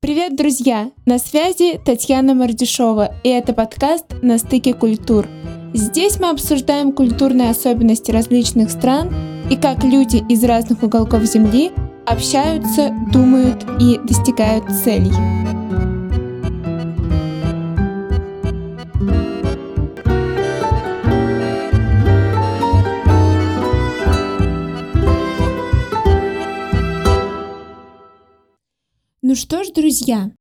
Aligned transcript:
Привет, 0.00 0.36
друзья! 0.36 0.92
На 1.06 1.18
связи 1.18 1.80
Татьяна 1.84 2.32
Мардишова, 2.32 3.16
и 3.24 3.30
это 3.30 3.52
подкаст 3.52 4.04
«На 4.22 4.38
стыке 4.38 4.72
культур». 4.72 5.26
Здесь 5.74 6.20
мы 6.20 6.30
обсуждаем 6.30 6.92
культурные 6.92 7.50
особенности 7.50 8.12
различных 8.12 8.70
стран 8.70 9.12
и 9.50 9.56
как 9.56 9.82
люди 9.82 10.24
из 10.28 10.44
разных 10.44 10.84
уголков 10.84 11.24
Земли 11.24 11.72
общаются, 12.06 12.94
думают 13.12 13.66
и 13.80 13.98
достигают 13.98 14.66
целей. 14.84 15.57
Ну 29.28 29.34
что 29.34 29.62
ж, 29.62 29.72
друзья, 29.74 30.32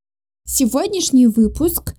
сегодняшний 0.46 1.28
выпуск 1.28 1.94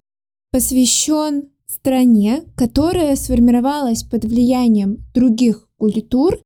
посвящен 0.50 1.50
стране, 1.66 2.44
которая 2.56 3.14
сформировалась 3.14 4.04
под 4.04 4.24
влиянием 4.24 5.04
других 5.12 5.68
культур, 5.76 6.40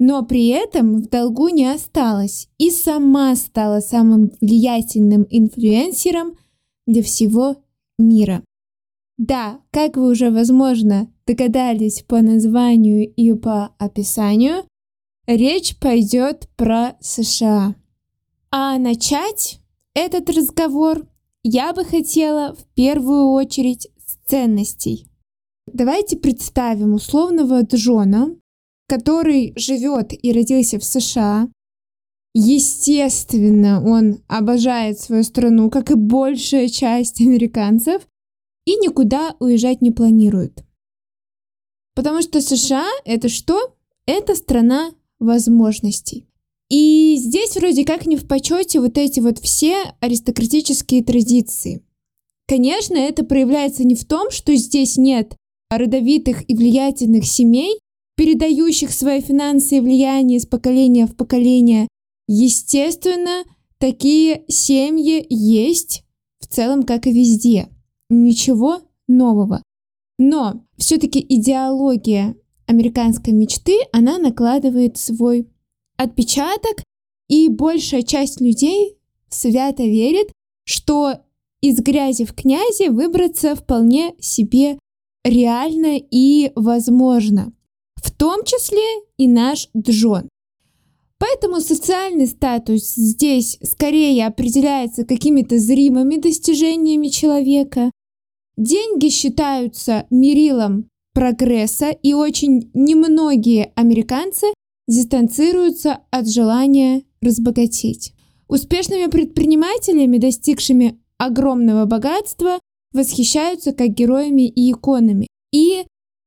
но 0.00 0.24
при 0.24 0.48
этом 0.48 0.96
в 0.96 1.08
долгу 1.08 1.48
не 1.48 1.72
осталась 1.72 2.48
и 2.58 2.72
сама 2.72 3.36
стала 3.36 3.78
самым 3.78 4.32
влиятельным 4.40 5.28
инфлюенсером 5.30 6.38
для 6.88 7.04
всего 7.04 7.62
мира. 7.96 8.42
Да, 9.16 9.60
как 9.70 9.96
вы 9.96 10.10
уже, 10.10 10.32
возможно, 10.32 11.08
догадались 11.24 12.02
по 12.02 12.20
названию 12.20 13.08
и 13.08 13.32
по 13.34 13.76
описанию, 13.78 14.64
речь 15.28 15.78
пойдет 15.78 16.48
про 16.56 16.96
США. 17.00 17.76
А 18.50 18.76
начать 18.78 19.60
этот 19.94 20.28
разговор 20.30 21.06
я 21.42 21.72
бы 21.72 21.84
хотела 21.84 22.54
в 22.54 22.64
первую 22.74 23.30
очередь 23.30 23.88
с 23.98 24.28
ценностей. 24.28 25.06
Давайте 25.66 26.16
представим 26.16 26.94
условного 26.94 27.62
Джона, 27.62 28.36
который 28.88 29.52
живет 29.56 30.12
и 30.12 30.32
родился 30.32 30.78
в 30.78 30.84
США. 30.84 31.48
Естественно, 32.34 33.82
он 33.84 34.22
обожает 34.26 34.98
свою 34.98 35.22
страну, 35.22 35.70
как 35.70 35.90
и 35.90 35.94
большая 35.94 36.68
часть 36.68 37.20
американцев, 37.20 38.06
и 38.66 38.76
никуда 38.76 39.36
уезжать 39.38 39.82
не 39.82 39.90
планирует. 39.90 40.64
Потому 41.94 42.22
что 42.22 42.40
США 42.40 42.86
это 43.04 43.28
что? 43.28 43.76
Это 44.06 44.34
страна 44.34 44.90
возможностей. 45.20 46.26
И 46.70 47.16
здесь 47.18 47.56
вроде 47.56 47.84
как 47.84 48.06
не 48.06 48.16
в 48.16 48.26
почете 48.26 48.80
вот 48.80 48.96
эти 48.98 49.20
вот 49.20 49.38
все 49.38 49.94
аристократические 50.00 51.04
традиции. 51.04 51.82
Конечно, 52.46 52.96
это 52.96 53.24
проявляется 53.24 53.84
не 53.84 53.94
в 53.94 54.04
том, 54.04 54.30
что 54.30 54.54
здесь 54.54 54.96
нет 54.96 55.36
родовитых 55.70 56.48
и 56.48 56.54
влиятельных 56.54 57.26
семей, 57.26 57.78
передающих 58.16 58.92
свои 58.92 59.20
финансы 59.20 59.78
и 59.78 59.80
влияние 59.80 60.38
из 60.38 60.46
поколения 60.46 61.06
в 61.06 61.16
поколение. 61.16 61.88
Естественно, 62.28 63.44
такие 63.78 64.44
семьи 64.48 65.24
есть 65.28 66.04
в 66.40 66.46
целом, 66.46 66.84
как 66.84 67.06
и 67.06 67.12
везде. 67.12 67.68
Ничего 68.08 68.80
нового. 69.08 69.62
Но 70.18 70.64
все-таки 70.76 71.24
идеология 71.28 72.36
американской 72.66 73.32
мечты, 73.32 73.76
она 73.92 74.18
накладывает 74.18 74.96
свой 74.96 75.48
отпечаток, 75.96 76.82
и 77.28 77.48
большая 77.48 78.02
часть 78.02 78.40
людей 78.40 78.96
свято 79.28 79.82
верит, 79.82 80.30
что 80.64 81.14
из 81.60 81.78
грязи 81.80 82.24
в 82.24 82.34
князи 82.34 82.88
выбраться 82.88 83.54
вполне 83.54 84.14
себе 84.20 84.78
реально 85.24 85.98
и 85.98 86.52
возможно. 86.54 87.52
В 87.96 88.10
том 88.10 88.44
числе 88.44 88.82
и 89.16 89.26
наш 89.26 89.68
Джон. 89.76 90.28
Поэтому 91.18 91.60
социальный 91.60 92.26
статус 92.26 92.94
здесь 92.94 93.58
скорее 93.62 94.26
определяется 94.26 95.04
какими-то 95.04 95.58
зримыми 95.58 96.16
достижениями 96.16 97.08
человека. 97.08 97.90
Деньги 98.58 99.08
считаются 99.08 100.06
мерилом 100.10 100.88
прогресса, 101.14 101.90
и 101.90 102.12
очень 102.12 102.70
немногие 102.74 103.72
американцы 103.74 104.48
дистанцируются 104.86 106.00
от 106.10 106.28
желания 106.28 107.04
разбогатеть. 107.20 108.12
Успешными 108.48 109.10
предпринимателями, 109.10 110.18
достигшими 110.18 111.00
огромного 111.18 111.86
богатства, 111.86 112.60
восхищаются 112.92 113.72
как 113.72 113.88
героями 113.88 114.48
и 114.48 114.70
иконами. 114.70 115.26
И 115.52 115.84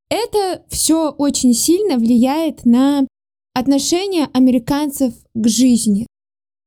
это 0.09 0.65
все 0.69 1.09
очень 1.09 1.53
сильно 1.53 1.97
влияет 1.97 2.65
на 2.65 3.07
отношение 3.53 4.29
американцев 4.33 5.13
к 5.33 5.47
жизни, 5.47 6.07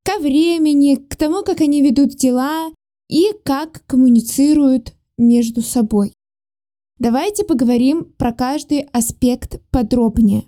ко 0.03 0.19
времени, 0.19 0.95
к 0.95 1.15
тому, 1.15 1.43
как 1.43 1.61
они 1.61 1.81
ведут 1.81 2.15
дела 2.15 2.71
и 3.09 3.31
как 3.43 3.85
коммуницируют 3.85 4.93
между 5.17 5.61
собой. 5.61 6.13
Давайте 6.99 7.43
поговорим 7.43 8.05
про 8.17 8.31
каждый 8.31 8.81
аспект 8.91 9.61
подробнее. 9.71 10.43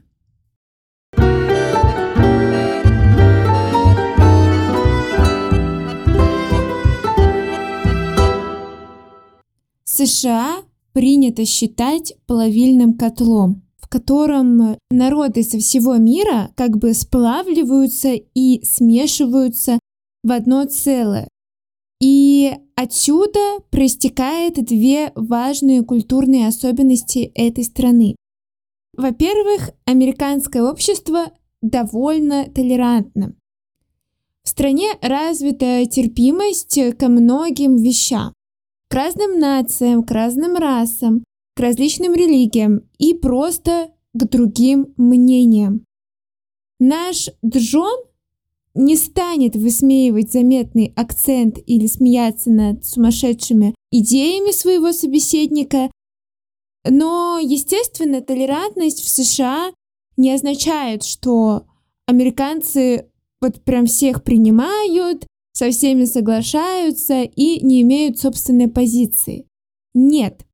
США 9.93 10.63
принято 10.91 11.45
считать 11.45 12.15
плавильным 12.25 12.95
котлом, 12.95 13.61
в 13.77 13.87
котором 13.87 14.77
народы 14.89 15.43
со 15.43 15.59
всего 15.59 15.97
мира 15.97 16.49
как 16.55 16.77
бы 16.77 16.95
сплавливаются 16.95 18.13
и 18.13 18.65
смешиваются 18.65 19.77
в 20.23 20.31
одно 20.31 20.65
целое. 20.65 21.27
И 22.01 22.51
отсюда 22.75 23.59
проистекает 23.69 24.55
две 24.65 25.11
важные 25.13 25.83
культурные 25.83 26.47
особенности 26.47 27.31
этой 27.35 27.63
страны. 27.63 28.15
Во-первых, 28.97 29.71
американское 29.85 30.63
общество 30.63 31.31
довольно 31.61 32.45
толерантно. 32.45 33.35
В 34.43 34.49
стране 34.49 34.87
развита 35.01 35.85
терпимость 35.85 36.79
ко 36.97 37.09
многим 37.09 37.77
вещам 37.77 38.33
к 38.93 38.95
разным 38.95 39.39
нациям, 39.39 40.03
к 40.03 40.11
разным 40.11 40.55
расам, 40.55 41.23
к 41.55 41.59
различным 41.59 42.13
религиям 42.13 42.83
и 42.99 43.15
просто 43.15 43.89
к 44.13 44.23
другим 44.29 44.93
мнениям. 44.97 45.83
Наш 46.79 47.31
Джон 47.43 48.03
не 48.75 48.95
станет 48.95 49.55
высмеивать 49.55 50.31
заметный 50.31 50.93
акцент 50.95 51.57
или 51.65 51.87
смеяться 51.87 52.51
над 52.51 52.85
сумасшедшими 52.85 53.73
идеями 53.89 54.51
своего 54.51 54.91
собеседника, 54.91 55.89
но, 56.87 57.39
естественно, 57.41 58.21
толерантность 58.21 59.01
в 59.01 59.09
США 59.09 59.71
не 60.17 60.29
означает, 60.29 61.03
что 61.03 61.65
американцы 62.05 63.09
вот 63.41 63.59
прям 63.63 63.87
всех 63.87 64.23
принимают, 64.23 65.25
со 65.53 65.69
всеми 65.69 66.06
соглашаются 66.06 67.22
и 67.22 67.64
не 67.64 67.81
имеют 67.81 68.19
собственной 68.19 68.68
позиции. 68.68 69.47
Нет, 69.94 70.46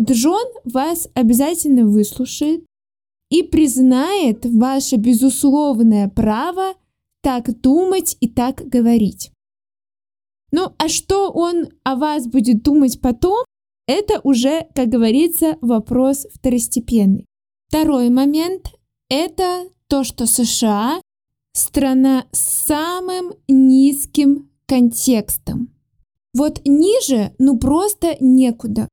Джон 0.00 0.46
вас 0.64 1.08
обязательно 1.14 1.86
выслушает 1.86 2.64
и 3.30 3.42
признает 3.42 4.44
ваше 4.44 4.96
безусловное 4.96 6.08
право 6.08 6.74
так 7.22 7.60
думать 7.60 8.16
и 8.20 8.28
так 8.28 8.56
говорить. 8.68 9.30
Ну 10.50 10.72
а 10.76 10.88
что 10.88 11.30
он 11.30 11.68
о 11.84 11.96
вас 11.96 12.26
будет 12.26 12.62
думать 12.62 13.00
потом, 13.00 13.44
это 13.86 14.20
уже, 14.22 14.66
как 14.74 14.88
говорится, 14.88 15.56
вопрос 15.60 16.26
второстепенный. 16.34 17.26
Второй 17.68 18.10
момент– 18.10 18.72
это 19.08 19.64
то, 19.86 20.04
что 20.04 20.26
США 20.26 21.00
страна 21.52 22.26
с 22.32 22.66
самым 22.66 23.32
низким 23.48 24.50
контекстом. 24.66 25.72
Вот 26.34 26.62
ниже, 26.64 27.34
ну 27.38 27.58
просто 27.58 28.16
некуда. 28.20 28.88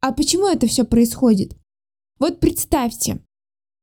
А 0.00 0.12
почему 0.12 0.46
это 0.46 0.66
все 0.66 0.84
происходит? 0.84 1.56
Вот 2.18 2.40
представьте, 2.40 3.24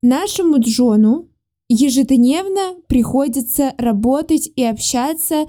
нашему 0.01 0.59
Джону 0.59 1.29
ежедневно 1.67 2.75
приходится 2.87 3.73
работать 3.77 4.49
и 4.55 4.63
общаться 4.63 5.47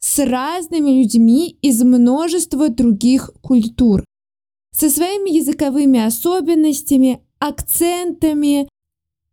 с 0.00 0.24
разными 0.24 0.90
людьми 0.90 1.58
из 1.62 1.82
множества 1.82 2.68
других 2.68 3.32
культур, 3.42 4.04
со 4.72 4.88
своими 4.88 5.30
языковыми 5.30 5.98
особенностями, 5.98 7.20
акцентами, 7.40 8.68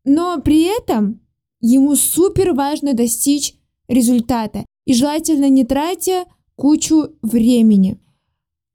но 0.04 0.42
при 0.42 0.64
этом 0.64 1.22
Ему 1.68 1.96
супер 1.96 2.54
важно 2.54 2.94
достичь 2.94 3.56
результата 3.88 4.68
и 4.86 4.94
желательно 4.94 5.50
не 5.50 5.66
тратя 5.66 6.26
кучу 6.56 7.16
времени. 7.24 8.00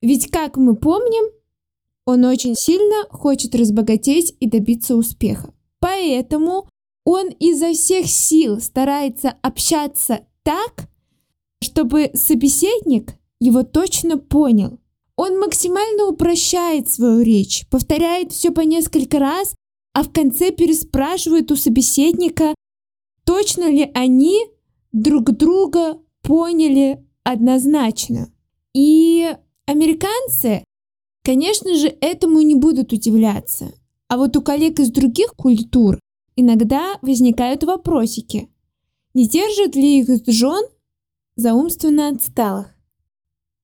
Ведь, 0.02 0.28
как 0.28 0.56
мы 0.56 0.74
помним, 0.74 1.32
он 2.04 2.24
очень 2.24 2.56
сильно 2.56 3.06
хочет 3.10 3.54
разбогатеть 3.54 4.34
и 4.40 4.48
добиться 4.48 4.96
успеха. 4.96 5.54
Поэтому 5.78 6.68
он 7.04 7.28
изо 7.28 7.74
всех 7.74 8.08
сил 8.08 8.60
старается 8.60 9.36
общаться 9.40 10.26
так, 10.42 10.88
чтобы 11.62 12.10
собеседник 12.14 13.14
его 13.38 13.62
точно 13.62 14.18
понял. 14.18 14.80
Он 15.14 15.38
максимально 15.38 16.06
упрощает 16.06 16.90
свою 16.90 17.22
речь, 17.22 17.68
повторяет 17.70 18.32
все 18.32 18.50
по 18.50 18.62
несколько 18.62 19.20
раз, 19.20 19.54
а 19.94 20.02
в 20.02 20.10
конце 20.10 20.50
переспрашивает 20.50 21.52
у 21.52 21.56
собеседника, 21.56 22.52
точно 23.24 23.70
ли 23.70 23.90
они 23.94 24.38
друг 24.92 25.30
друга 25.32 25.98
поняли 26.22 27.04
однозначно. 27.22 28.32
И 28.74 29.34
американцы, 29.66 30.64
конечно 31.24 31.74
же, 31.76 31.88
этому 32.00 32.40
не 32.40 32.54
будут 32.54 32.92
удивляться. 32.92 33.72
А 34.08 34.16
вот 34.16 34.36
у 34.36 34.42
коллег 34.42 34.80
из 34.80 34.90
других 34.90 35.34
культур 35.34 35.98
иногда 36.36 36.98
возникают 37.02 37.62
вопросики. 37.64 38.48
Не 39.14 39.28
держит 39.28 39.74
ли 39.74 40.00
их 40.00 40.28
Джон 40.28 40.64
за 41.36 41.54
умственно 41.54 42.08
отсталых? 42.08 42.74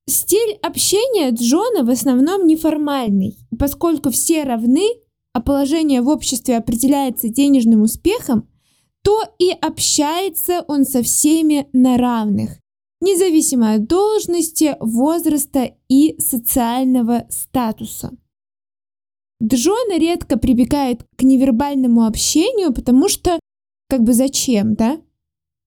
Стиль 0.08 0.56
общения 0.62 1.30
Джона 1.30 1.84
в 1.84 1.90
основном 1.90 2.46
неформальный, 2.46 3.36
поскольку 3.58 4.10
все 4.10 4.44
равны, 4.44 4.88
а 5.32 5.40
положение 5.40 6.00
в 6.00 6.08
обществе 6.08 6.56
определяется 6.56 7.28
денежным 7.28 7.82
успехом, 7.82 8.48
то 9.06 9.22
и 9.38 9.50
общается 9.52 10.64
он 10.66 10.84
со 10.84 11.00
всеми 11.00 11.68
на 11.72 11.96
равных, 11.96 12.58
независимо 13.00 13.74
от 13.74 13.86
должности, 13.86 14.74
возраста 14.80 15.76
и 15.88 16.20
социального 16.20 17.24
статуса. 17.30 18.10
Джон 19.40 19.96
редко 19.96 20.36
прибегает 20.36 21.04
к 21.16 21.22
невербальному 21.22 22.04
общению, 22.04 22.72
потому 22.72 23.08
что 23.08 23.38
как 23.88 24.02
бы 24.02 24.12
зачем, 24.12 24.74
да? 24.74 25.00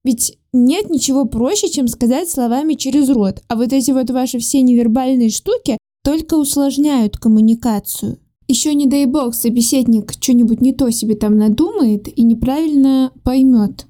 Ведь 0.04 0.38
нет 0.52 0.90
ничего 0.90 1.24
проще, 1.24 1.70
чем 1.70 1.88
сказать 1.88 2.30
словами 2.30 2.74
через 2.74 3.10
рот, 3.10 3.42
а 3.48 3.56
вот 3.56 3.72
эти 3.72 3.92
вот 3.92 4.10
ваши 4.10 4.40
все 4.40 4.62
невербальные 4.62 5.30
штуки 5.30 5.78
только 6.04 6.34
усложняют 6.34 7.18
коммуникацию. 7.18 8.20
Еще 8.50 8.74
не 8.74 8.88
дай 8.88 9.06
бог 9.06 9.36
собеседник 9.36 10.12
что-нибудь 10.12 10.60
не 10.60 10.74
то 10.74 10.90
себе 10.90 11.16
там 11.16 11.38
надумает 11.38 12.08
и 12.08 12.24
неправильно 12.24 13.14
поймет. 13.24 13.86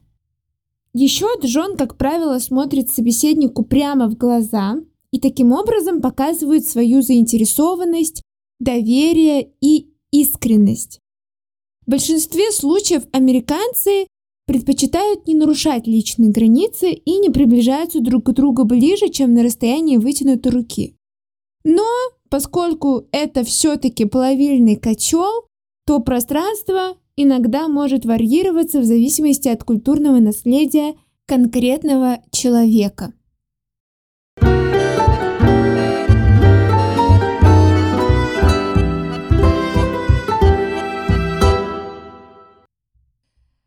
Еще 0.94 1.28
Джон, 1.42 1.78
как 1.78 1.98
правило, 1.98 2.40
смотрит 2.40 2.92
собеседнику 2.92 3.64
прямо 3.64 4.10
в 4.10 4.18
глаза 4.18 4.76
и 5.12 5.20
таким 5.22 5.54
образом 5.54 6.02
показывает 6.02 6.68
свою 6.68 7.02
заинтересованность, 7.02 8.22
доверие 8.60 9.50
и 9.62 9.94
искренность. 10.12 11.00
В 11.88 11.92
большинстве 11.92 12.52
случаев 12.52 13.04
американцы 13.14 14.08
предпочитают 14.46 15.26
не 15.26 15.36
нарушать 15.36 15.88
личные 15.88 16.32
границы 16.32 16.92
и 16.92 17.18
не 17.20 17.30
приближаются 17.30 18.02
друг 18.02 18.26
к 18.26 18.34
другу 18.34 18.66
ближе, 18.66 19.08
чем 19.08 19.34
на 19.34 19.42
расстоянии 19.42 19.96
вытянутой 19.96 20.52
руки. 20.52 20.98
Но 21.64 21.86
поскольку 22.30 23.08
это 23.12 23.44
все-таки 23.44 24.06
плавильный 24.06 24.76
котел, 24.76 25.48
то 25.86 26.00
пространство 26.00 26.98
иногда 27.16 27.68
может 27.68 28.06
варьироваться 28.06 28.80
в 28.80 28.86
зависимости 28.86 29.48
от 29.48 29.64
культурного 29.64 30.20
наследия 30.20 30.96
конкретного 31.26 32.20
человека. 32.32 33.14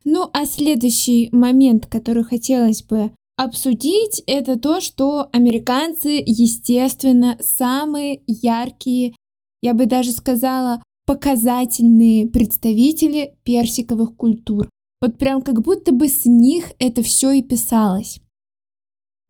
Ну 0.05 0.29
а 0.32 0.47
следующий 0.47 1.29
момент, 1.32 1.87
который 1.87 2.25
хотелось 2.25 2.82
бы 2.82 3.12
обсудить, 3.37 4.23
это 4.26 4.58
то, 4.58 4.81
что 4.81 5.29
американцы, 5.32 6.23
естественно, 6.25 7.38
самые 7.40 8.23
яркие, 8.26 9.14
я 9.62 9.75
бы 9.75 9.87
даже 9.87 10.12
сказала, 10.12 10.82
показательные 11.06 12.26
представители 12.26 13.34
персиковых 13.44 14.17
культур. 14.17 14.69
Вот 15.00 15.19
прям 15.19 15.43
как 15.43 15.62
будто 15.62 15.93
бы 15.93 16.08
с 16.08 16.26
них 16.26 16.73
это 16.79 17.02
все 17.02 17.32
и 17.32 17.43
писалось. 17.43 18.20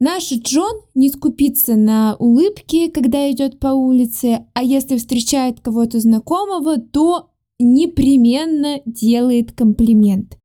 Наш 0.01 0.33
Джон 0.33 0.83
не 0.95 1.09
скупится 1.09 1.77
на 1.77 2.17
улыбки, 2.17 2.91
когда 2.91 3.31
идет 3.31 3.61
по 3.61 3.69
улице, 3.69 4.47
а 4.53 4.63
если 4.63 4.97
встречает 4.97 5.61
кого-то 5.61 6.01
знакомого, 6.01 6.79
то 6.79 7.31
непременно 7.61 8.81
делает 8.85 9.53
комплимент 9.53 10.39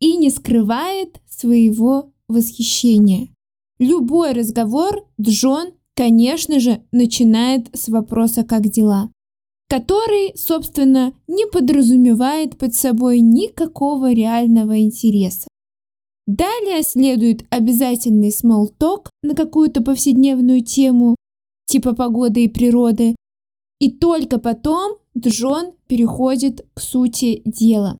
и 0.00 0.16
не 0.16 0.30
скрывает 0.30 1.20
своего 1.28 2.12
восхищения. 2.28 3.28
Любой 3.78 4.32
разговор 4.32 5.06
Джон, 5.20 5.72
конечно 5.94 6.60
же, 6.60 6.82
начинает 6.92 7.68
с 7.76 7.88
вопроса 7.88 8.44
«как 8.44 8.68
дела?», 8.68 9.10
который, 9.68 10.32
собственно, 10.36 11.12
не 11.26 11.46
подразумевает 11.46 12.56
под 12.56 12.74
собой 12.74 13.20
никакого 13.20 14.12
реального 14.12 14.80
интереса. 14.80 15.48
Далее 16.26 16.82
следует 16.82 17.44
обязательный 17.50 18.30
talk 18.30 19.08
на 19.22 19.34
какую-то 19.34 19.82
повседневную 19.82 20.62
тему, 20.62 21.16
типа 21.66 21.94
погоды 21.94 22.44
и 22.44 22.48
природы, 22.48 23.14
и 23.78 23.90
только 23.90 24.38
потом 24.38 24.98
Джон 25.18 25.72
переходит 25.86 26.66
к 26.74 26.80
сути 26.80 27.42
дела. 27.44 27.98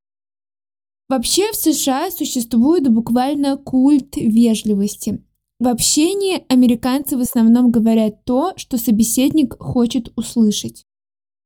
Вообще 1.09 1.53
в 1.53 1.57
США 1.57 2.11
существует 2.11 2.89
буквально 2.91 3.57
культ 3.57 4.17
вежливости. 4.17 5.23
В 5.61 5.69
общении 5.69 6.45
американцы 6.49 7.17
в 7.17 7.21
основном 7.21 7.71
говорят 7.71 8.25
то, 8.25 8.55
что 8.57 8.79
собеседник 8.79 9.55
хочет 9.59 10.13
услышать. 10.17 10.85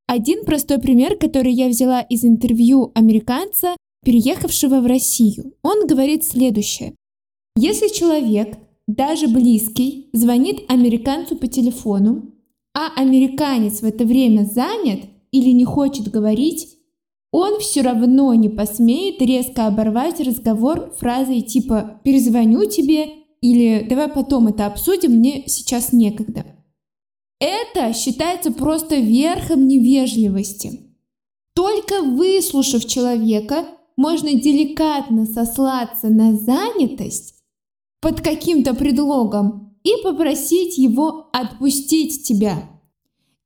Один 0.07 0.45
простой 0.45 0.79
пример, 0.79 1.17
который 1.17 1.53
я 1.53 1.69
взяла 1.69 2.01
из 2.01 2.25
интервью 2.25 2.93
американца, 2.95 3.77
переехавшего 4.05 4.81
в 4.81 4.87
Россию. 4.87 5.53
Он 5.63 5.87
говорит 5.87 6.25
следующее. 6.25 6.95
Если 7.57 7.89
человек, 7.89 8.57
даже 8.87 9.29
близкий, 9.29 10.09
звонит 10.13 10.63
американцу 10.71 11.37
по 11.37 11.47
телефону, 11.47 12.33
а 12.75 12.93
американец 12.97 13.81
в 13.81 13.85
это 13.85 14.05
время 14.05 14.45
занят 14.45 15.01
или 15.33 15.51
не 15.51 15.65
хочет 15.65 16.09
говорить, 16.09 16.78
он 17.31 17.61
все 17.61 17.83
равно 17.83 18.33
не 18.35 18.49
посмеет 18.49 19.21
резко 19.21 19.67
оборвать 19.67 20.21
разговор 20.21 20.93
фразой 20.99 21.43
типа 21.43 22.01
«перезвоню 22.05 22.69
тебе» 22.69 23.11
или 23.41 23.87
«давай 23.89 24.09
потом 24.09 24.49
это 24.49 24.67
обсудим, 24.67 25.13
мне 25.13 25.45
сейчас 25.47 25.93
некогда». 25.93 26.45
Это 27.41 27.93
считается 27.93 28.51
просто 28.51 28.97
верхом 28.97 29.69
невежливости. 29.69 30.81
Только 31.55 32.03
выслушав 32.03 32.85
человека, 32.87 33.67
можно 33.97 34.33
деликатно 34.35 35.27
сослаться 35.27 36.09
на 36.09 36.35
занятость 36.37 37.35
под 38.01 38.21
каким-то 38.21 38.75
предлогом 38.75 39.77
и 39.83 39.93
попросить 40.03 40.79
его 40.79 41.29
отпустить 41.33 42.25
тебя. 42.25 42.71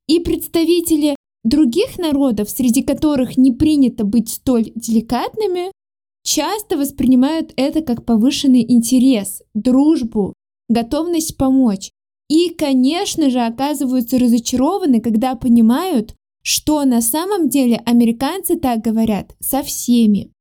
И 0.07 0.19
представители 0.19 1.15
Других 1.43 1.97
народов, 1.97 2.49
среди 2.49 2.83
которых 2.83 3.37
не 3.37 3.51
принято 3.51 4.05
быть 4.05 4.29
столь 4.29 4.71
деликатными, 4.75 5.71
часто 6.23 6.77
воспринимают 6.77 7.51
это 7.57 7.81
как 7.81 8.05
повышенный 8.05 8.63
интерес, 8.63 9.41
дружбу, 9.53 10.33
готовность 10.69 11.37
помочь. 11.37 11.91
И, 12.29 12.49
конечно 12.49 13.29
же, 13.29 13.41
оказываются 13.41 14.17
разочарованы, 14.17 15.01
когда 15.01 15.35
понимают, 15.35 16.15
что 16.41 16.83
на 16.85 17.01
самом 17.01 17.49
деле 17.49 17.81
американцы 17.85 18.57
так 18.57 18.81
говорят 18.81 19.35
со 19.39 19.63
всеми. 19.63 20.31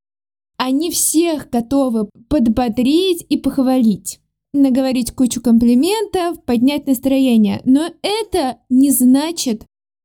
Они 0.56 0.90
всех 0.90 1.50
готовы 1.50 2.08
подбодрить 2.28 3.26
и 3.28 3.36
похвалить, 3.36 4.20
наговорить 4.52 5.12
кучу 5.12 5.40
комплиментов, 5.40 6.44
поднять 6.44 6.86
настроение. 6.86 7.60
Но 7.64 7.90
это 8.02 8.58
не 8.68 8.90
значит, 8.90 9.64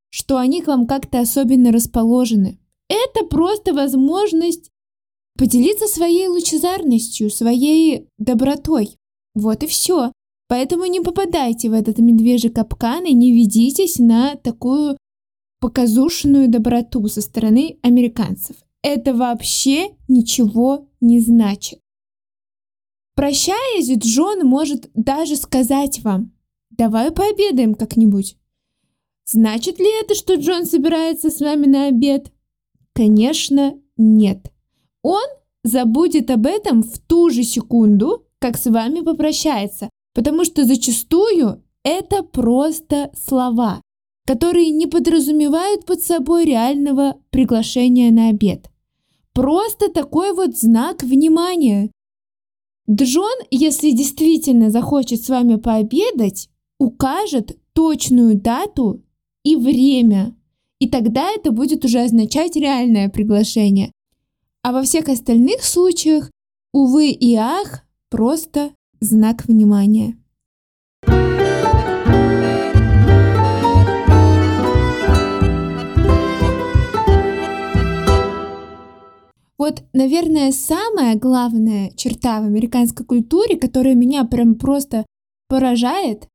что 0.10 0.38
они 0.38 0.62
к 0.62 0.68
вам 0.68 0.88
как-то 0.88 1.20
особенно 1.20 1.72
расположены. 1.72 2.60
Это 2.90 3.26
просто 3.26 3.74
возможность 3.74 4.72
поделиться 5.38 5.88
своей 5.88 6.28
лучезарностью, 6.28 7.30
своей 7.30 8.08
добротой. 8.18 8.98
Вот 9.36 9.64
и 9.64 9.68
все. 9.68 10.12
Поэтому 10.48 10.86
не 10.86 11.02
попадайте 11.02 11.70
в 11.70 11.74
этот 11.74 12.00
медвежий 12.00 12.50
капкан 12.50 13.06
и 13.06 13.14
не 13.14 13.34
ведитесь 13.34 14.00
на 14.00 14.36
такую 14.36 14.98
показушенную 15.60 16.50
доброту 16.50 17.08
со 17.08 17.22
стороны 17.22 17.78
американцев. 17.82 18.56
Это 18.82 19.14
вообще 19.14 19.90
ничего 20.08 20.88
не 21.02 21.20
значит. 21.20 21.80
Прощаясь, 23.16 23.92
Джон 23.98 24.48
может 24.48 24.90
даже 24.94 25.36
сказать 25.36 26.00
вам 26.04 26.32
давай 26.78 27.12
пообедаем 27.12 27.76
как-нибудь. 27.76 28.38
Значит 29.30 29.78
ли 29.78 29.88
это, 30.02 30.16
что 30.16 30.36
Джон 30.36 30.66
собирается 30.66 31.30
с 31.30 31.42
вами 31.42 31.66
на 31.66 31.88
обед? 31.88 32.32
Конечно, 32.94 33.78
нет. 33.98 34.52
Он 35.04 35.26
забудет 35.64 36.32
об 36.32 36.46
этом 36.46 36.82
в 36.82 36.98
ту 37.00 37.30
же 37.30 37.44
секунду, 37.44 38.26
как 38.40 38.58
с 38.58 38.68
вами 38.68 39.02
попрощается, 39.02 39.90
потому 40.14 40.46
что 40.46 40.64
зачастую 40.64 41.62
это 41.84 42.24
просто 42.24 43.12
слова, 43.14 43.82
которые 44.26 44.70
не 44.70 44.88
подразумевают 44.88 45.86
под 45.86 46.02
собой 46.02 46.46
реального 46.46 47.18
приглашения 47.30 48.12
на 48.12 48.30
обед. 48.30 48.70
Просто 49.34 49.90
такой 49.90 50.34
вот 50.34 50.58
знак 50.58 51.04
внимания. 51.04 51.92
Джон, 52.90 53.40
если 53.52 53.92
действительно 53.92 54.70
захочет 54.70 55.22
с 55.22 55.30
вами 55.30 55.58
пообедать, 55.58 56.50
укажет 56.80 57.58
точную 57.74 58.40
дату 58.40 59.04
и 59.48 59.56
время. 59.56 60.36
И 60.80 60.90
тогда 60.90 61.32
это 61.32 61.52
будет 61.52 61.86
уже 61.86 62.02
означать 62.02 62.56
реальное 62.58 63.08
приглашение. 63.08 63.92
А 64.62 64.74
во 64.74 64.84
всех 64.84 65.08
остальных 65.08 65.64
случаях, 65.64 66.30
увы 66.74 67.12
и 67.12 67.36
ах, 67.36 67.86
просто 68.10 68.72
знак 69.00 69.46
внимания. 69.46 70.18
Вот, 79.58 79.84
наверное, 79.94 80.52
самая 80.52 81.16
главная 81.16 81.92
черта 81.96 82.42
в 82.42 82.44
американской 82.44 83.06
культуре, 83.06 83.58
которая 83.58 83.96
меня 83.96 84.24
прям 84.26 84.56
просто 84.56 85.06
поражает 85.48 86.28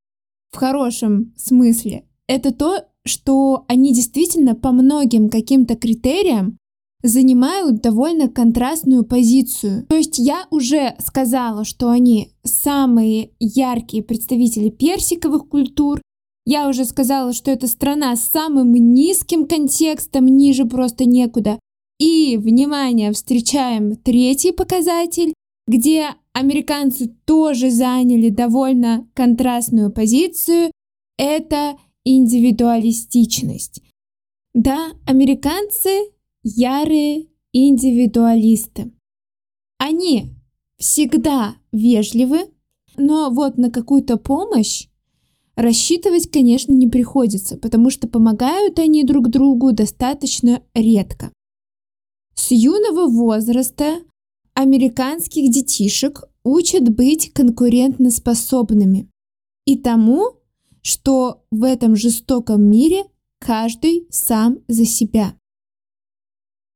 в 0.50 0.56
хорошем 0.56 1.34
смысле, 1.36 2.04
это 2.26 2.52
то, 2.52 2.86
что 3.04 3.64
они 3.68 3.92
действительно 3.92 4.54
по 4.54 4.72
многим 4.72 5.28
каким-то 5.28 5.76
критериям 5.76 6.58
занимают 7.02 7.80
довольно 7.80 8.28
контрастную 8.28 9.04
позицию. 9.04 9.86
То 9.88 9.96
есть 9.96 10.18
я 10.18 10.46
уже 10.50 10.94
сказала, 11.04 11.64
что 11.64 11.90
они 11.90 12.32
самые 12.44 13.30
яркие 13.40 14.02
представители 14.02 14.70
персиковых 14.70 15.48
культур. 15.48 16.00
Я 16.44 16.68
уже 16.68 16.84
сказала, 16.84 17.32
что 17.32 17.50
это 17.50 17.66
страна 17.66 18.14
с 18.14 18.28
самым 18.28 18.72
низким 18.72 19.46
контекстом, 19.46 20.26
ниже 20.26 20.64
просто 20.64 21.04
некуда. 21.04 21.58
И, 21.98 22.36
внимание, 22.36 23.12
встречаем 23.12 23.96
третий 23.96 24.52
показатель, 24.52 25.34
где 25.68 26.08
американцы 26.32 27.14
тоже 27.24 27.70
заняли 27.70 28.28
довольно 28.28 29.06
контрастную 29.14 29.92
позицию. 29.92 30.72
Это 31.16 31.76
индивидуалистичность. 32.04 33.82
Да, 34.54 34.92
американцы 35.06 36.12
ярые 36.42 37.28
индивидуалисты. 37.52 38.92
Они 39.78 40.34
всегда 40.78 41.56
вежливы, 41.70 42.50
но 42.96 43.30
вот 43.30 43.56
на 43.56 43.70
какую-то 43.70 44.16
помощь 44.16 44.88
рассчитывать, 45.56 46.30
конечно, 46.30 46.72
не 46.72 46.88
приходится, 46.88 47.56
потому 47.56 47.90
что 47.90 48.08
помогают 48.08 48.78
они 48.78 49.04
друг 49.04 49.28
другу 49.28 49.72
достаточно 49.72 50.62
редко. 50.74 51.32
С 52.34 52.50
юного 52.50 53.08
возраста 53.08 53.98
американских 54.54 55.50
детишек 55.50 56.24
учат 56.44 56.88
быть 56.88 57.32
конкурентоспособными 57.32 59.08
и 59.64 59.78
тому, 59.78 60.41
что 60.82 61.44
в 61.50 61.64
этом 61.64 61.96
жестоком 61.96 62.62
мире 62.62 63.04
каждый 63.38 64.06
сам 64.10 64.58
за 64.68 64.84
себя. 64.84 65.34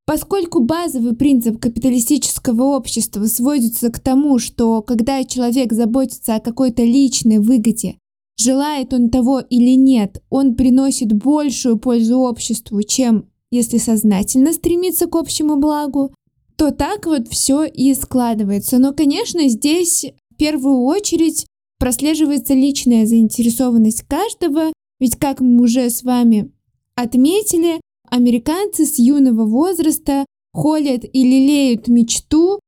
Поскольку 0.07 0.61
базовый 0.61 1.17
принцип 1.17 1.59
капиталистического 1.59 2.77
общества 2.77 3.25
сводится 3.25 3.91
к 3.91 3.99
тому, 3.99 4.39
что 4.39 4.81
когда 4.81 5.25
человек 5.25 5.73
заботится 5.73 6.37
о 6.37 6.41
какой-то 6.41 6.85
личной 6.85 7.39
выгоде, 7.39 7.99
желает 8.39 8.95
он 8.95 9.11
того 9.11 9.41
или 9.41 9.75
нет, 9.75 10.23
он 10.31 10.55
приносит 10.55 11.13
большую 11.13 11.79
пользу 11.79 12.19
обществу, 12.21 12.81
чем 12.83 13.29
если 13.51 13.79
сознательно 13.79 14.53
стремится 14.53 15.07
к 15.07 15.17
общему 15.17 15.57
благу, 15.57 16.15
то 16.57 16.71
так 16.71 17.07
вот 17.07 17.29
все 17.29 17.65
и 17.65 17.93
складывается. 17.95 18.79
Но, 18.79 18.93
конечно, 18.93 19.49
здесь 19.49 20.07
в 20.31 20.37
первую 20.37 20.83
очередь 20.83 21.47
прослеживается 21.87 22.53
личная 22.53 23.07
заинтересованность 23.07 24.03
каждого, 24.09 24.73
ведь, 24.99 25.15
как 25.15 25.39
мы 25.41 25.63
уже 25.63 25.89
с 25.89 26.03
вами 26.03 26.51
отметили, 26.97 27.81
американцы 28.11 28.85
с 28.85 28.99
юного 28.99 29.47
возраста 29.47 30.27
холят 30.53 31.05
и 31.05 31.23
лелеют 31.23 31.87
мечту 31.87 32.59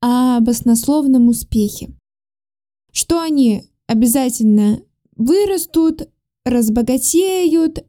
о 0.00 0.40
баснословном 0.40 1.28
успехе. 1.28 1.90
Что 2.90 3.20
они 3.20 3.64
обязательно 3.86 4.80
вырастут, 5.14 6.08
разбогатеют, 6.46 7.84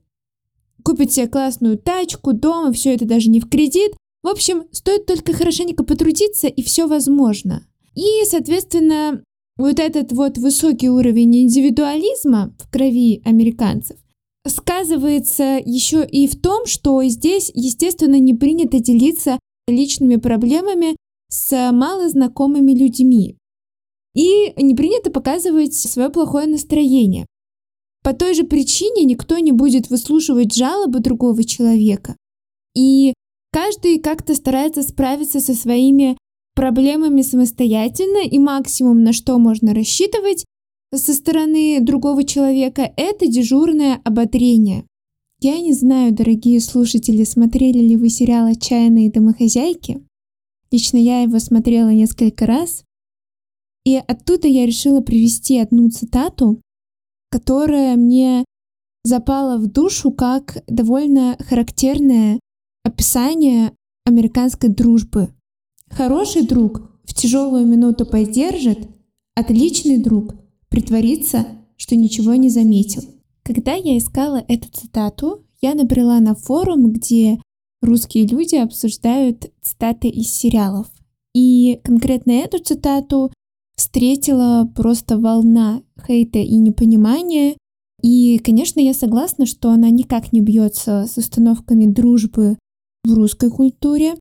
купят 0.83 1.13
себе 1.13 1.29
классную 1.29 1.77
тачку, 1.77 2.33
дом, 2.33 2.71
и 2.71 2.73
все 2.73 2.95
это 2.95 3.05
даже 3.05 3.29
не 3.29 3.39
в 3.39 3.47
кредит. 3.47 3.93
В 4.23 4.27
общем, 4.27 4.65
стоит 4.73 5.05
только 5.05 5.31
хорошенько 5.31 5.85
потрудиться, 5.85 6.47
и 6.47 6.61
все 6.61 6.85
возможно. 6.85 7.65
И, 7.95 8.25
соответственно, 8.25 9.23
вот 9.57 9.79
этот 9.79 10.11
вот 10.11 10.37
высокий 10.37 10.89
уровень 10.89 11.43
индивидуализма 11.43 12.55
в 12.59 12.69
крови 12.69 13.21
американцев 13.25 13.97
сказывается 14.47 15.59
еще 15.63 16.05
и 16.05 16.27
в 16.27 16.39
том, 16.39 16.65
что 16.65 17.03
здесь, 17.03 17.51
естественно, 17.53 18.19
не 18.19 18.33
принято 18.33 18.79
делиться 18.79 19.39
личными 19.67 20.17
проблемами 20.17 20.95
с 21.29 21.71
малознакомыми 21.71 22.73
людьми. 22.73 23.37
И 24.13 24.53
не 24.61 24.75
принято 24.75 25.11
показывать 25.11 25.73
свое 25.73 26.09
плохое 26.09 26.47
настроение. 26.47 27.25
По 28.03 28.13
той 28.13 28.33
же 28.33 28.43
причине 28.43 29.03
никто 29.03 29.39
не 29.39 29.51
будет 29.51 29.89
выслушивать 29.89 30.53
жалобы 30.53 30.99
другого 30.99 31.43
человека. 31.43 32.15
И 32.75 33.13
каждый 33.51 33.99
как-то 33.99 34.35
старается 34.35 34.83
справиться 34.83 35.39
со 35.39 35.53
своими 35.53 36.17
проблемами 36.55 37.21
самостоятельно, 37.21 38.27
и 38.27 38.39
максимум, 38.39 39.03
на 39.03 39.13
что 39.13 39.37
можно 39.37 39.73
рассчитывать 39.73 40.45
со 40.93 41.13
стороны 41.13 41.79
другого 41.81 42.23
человека, 42.23 42.91
это 42.95 43.27
дежурное 43.27 43.99
ободрение. 44.03 44.85
Я 45.41 45.59
не 45.59 45.73
знаю, 45.73 46.13
дорогие 46.13 46.59
слушатели, 46.61 47.23
смотрели 47.23 47.79
ли 47.79 47.97
вы 47.97 48.09
сериал 48.09 48.47
«Отчаянные 48.47 49.11
домохозяйки». 49.11 50.01
Лично 50.71 50.97
я 50.97 51.21
его 51.21 51.39
смотрела 51.39 51.89
несколько 51.89 52.45
раз. 52.45 52.83
И 53.85 53.97
оттуда 53.97 54.47
я 54.47 54.65
решила 54.65 55.01
привести 55.01 55.59
одну 55.59 55.89
цитату, 55.91 56.61
которая 57.29 57.95
мне 57.95 58.45
запала 59.03 59.57
в 59.57 59.67
душу 59.67 60.11
как 60.11 60.63
довольно 60.67 61.37
характерное 61.39 62.39
описание 62.83 63.73
американской 64.05 64.69
дружбы. 64.69 65.34
Хороший 65.95 66.45
друг 66.45 66.81
в 67.05 67.13
тяжелую 67.13 67.65
минуту 67.65 68.05
поддержит, 68.05 68.89
отличный 69.33 69.97
друг 69.97 70.35
притворится, 70.67 71.45
что 71.77 71.95
ничего 71.95 72.35
не 72.35 72.49
заметил. 72.49 73.01
Когда 73.43 73.75
я 73.75 73.97
искала 73.97 74.43
эту 74.49 74.67
цитату, 74.69 75.45
я 75.61 75.73
набрела 75.73 76.19
на 76.19 76.35
форум, 76.35 76.91
где 76.91 77.39
русские 77.81 78.27
люди 78.27 78.55
обсуждают 78.55 79.49
цитаты 79.61 80.09
из 80.09 80.35
сериалов. 80.35 80.87
И 81.33 81.79
конкретно 81.81 82.31
эту 82.31 82.61
цитату 82.61 83.31
встретила 83.77 84.69
просто 84.75 85.17
волна 85.17 85.81
хейта 86.05 86.39
и 86.39 86.55
непонимания. 86.55 87.55
И, 88.01 88.37
конечно, 88.39 88.81
я 88.81 88.93
согласна, 88.93 89.45
что 89.45 89.69
она 89.69 89.89
никак 89.91 90.33
не 90.33 90.41
бьется 90.41 91.05
с 91.09 91.17
установками 91.17 91.85
дружбы 91.85 92.57
в 93.05 93.13
русской 93.13 93.49
культуре, 93.49 94.15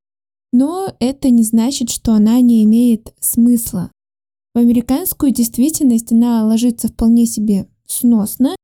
но 0.54 0.94
это 1.00 1.30
не 1.30 1.42
значит, 1.42 1.90
что 1.90 2.12
она 2.14 2.40
не 2.40 2.62
имеет 2.62 3.12
смысла. 3.18 3.90
В 4.54 4.58
американскую 4.58 5.32
действительность 5.32 6.12
она 6.12 6.46
ложится 6.46 6.86
вполне 6.86 7.26
себе 7.26 7.66
сносно, 7.88 8.54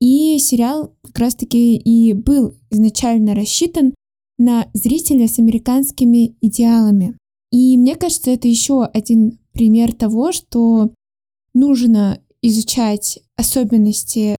и 0.00 0.38
сериал 0.38 0.94
как 1.02 1.18
раз-таки 1.18 1.76
и 1.76 2.12
был 2.12 2.54
изначально 2.70 3.34
рассчитан 3.34 3.94
на 4.38 4.70
зрителя 4.74 5.26
с 5.26 5.40
американскими 5.40 6.36
идеалами. 6.40 7.18
И 7.50 7.76
мне 7.76 7.96
кажется, 7.96 8.30
это 8.30 8.46
еще 8.46 8.84
один 8.84 9.40
пример 9.52 9.92
того, 9.92 10.30
что 10.30 10.94
нужно 11.52 12.20
изучать 12.42 13.18
особенности 13.36 14.36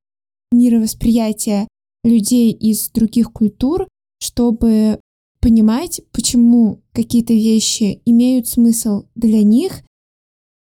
мировосприятия 0.53 1.68
людей 2.06 2.53
из 2.53 2.89
других 2.89 3.34
культур, 3.34 3.86
чтобы 4.20 5.01
понимать, 5.42 6.02
почему 6.12 6.82
какие-то 6.94 7.34
вещи 7.34 8.02
имеют 8.06 8.48
смысл 8.48 9.06
для 9.16 9.44
них, 9.44 9.84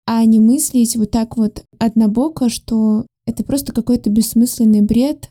а 0.06 0.24
не 0.24 0.40
мыслить 0.40 0.96
вот 0.96 1.10
так 1.10 1.36
вот 1.36 1.64
однобоко, 1.78 2.48
что 2.48 3.06
это 3.26 3.44
просто 3.44 3.72
какой-то 3.72 4.10
бессмысленный 4.10 4.80
бред. 4.80 5.30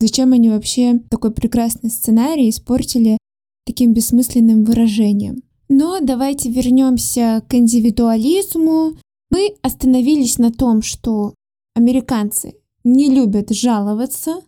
Зачем 0.00 0.32
они 0.32 0.48
вообще 0.48 0.98
такой 1.10 1.30
прекрасный 1.30 1.90
сценарий 1.90 2.50
испортили 2.50 3.18
таким 3.64 3.92
бессмысленным 3.92 4.64
выражением? 4.64 5.42
Но 5.68 6.00
давайте 6.00 6.50
вернемся 6.50 7.44
к 7.48 7.54
индивидуализму. 7.54 8.96
Мы 9.30 9.54
остановились 9.62 10.38
на 10.38 10.50
том, 10.50 10.82
что 10.82 11.34
американцы 11.74 12.56
не 12.84 13.08
любят 13.08 13.50
жаловаться 13.50 14.42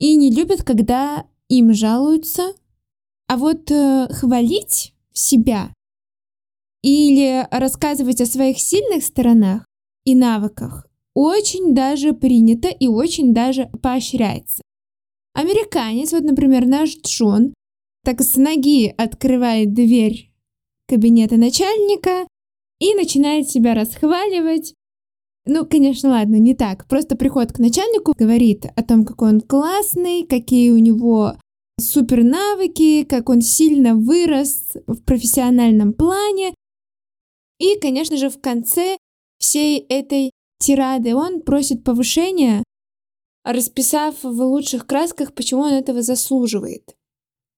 и 0.00 0.16
не 0.16 0.30
любят, 0.30 0.62
когда 0.62 1.24
им 1.48 1.72
жалуются. 1.72 2.52
А 3.28 3.36
вот 3.36 3.70
э, 3.70 4.08
хвалить 4.10 4.94
себя 5.12 5.72
или 6.82 7.46
рассказывать 7.50 8.20
о 8.20 8.26
своих 8.26 8.58
сильных 8.58 9.04
сторонах 9.04 9.66
и 10.04 10.14
навыках 10.14 10.88
очень 11.14 11.74
даже 11.74 12.12
принято 12.12 12.68
и 12.68 12.86
очень 12.86 13.34
даже 13.34 13.70
поощряется. 13.82 14.62
Американец, 15.34 16.12
вот, 16.12 16.22
например, 16.22 16.66
наш 16.66 16.96
Джон, 16.96 17.52
так 18.04 18.22
с 18.22 18.36
ноги 18.36 18.94
открывает 18.96 19.74
дверь 19.74 20.32
кабинета 20.88 21.36
начальника 21.36 22.26
и 22.80 22.94
начинает 22.94 23.48
себя 23.50 23.74
расхваливать. 23.74 24.74
Ну, 25.44 25.66
конечно, 25.66 26.10
ладно, 26.10 26.36
не 26.36 26.54
так. 26.54 26.86
Просто 26.88 27.16
приходит 27.16 27.52
к 27.52 27.58
начальнику, 27.58 28.14
говорит 28.16 28.66
о 28.76 28.82
том, 28.82 29.04
какой 29.04 29.30
он 29.30 29.40
классный, 29.40 30.26
какие 30.26 30.70
у 30.70 30.78
него 30.78 31.34
супер 31.78 32.24
навыки, 32.24 33.04
как 33.04 33.28
он 33.28 33.40
сильно 33.40 33.94
вырос 33.94 34.72
в 34.86 35.02
профессиональном 35.02 35.92
плане. 35.92 36.54
И, 37.58 37.78
конечно 37.80 38.16
же, 38.16 38.30
в 38.30 38.40
конце 38.40 38.96
всей 39.38 39.78
этой 39.78 40.30
тирады 40.58 41.14
он 41.14 41.42
просит 41.42 41.84
повышения, 41.84 42.62
расписав 43.44 44.22
в 44.22 44.42
лучших 44.42 44.86
красках, 44.86 45.34
почему 45.34 45.62
он 45.62 45.72
этого 45.72 46.02
заслуживает. 46.02 46.94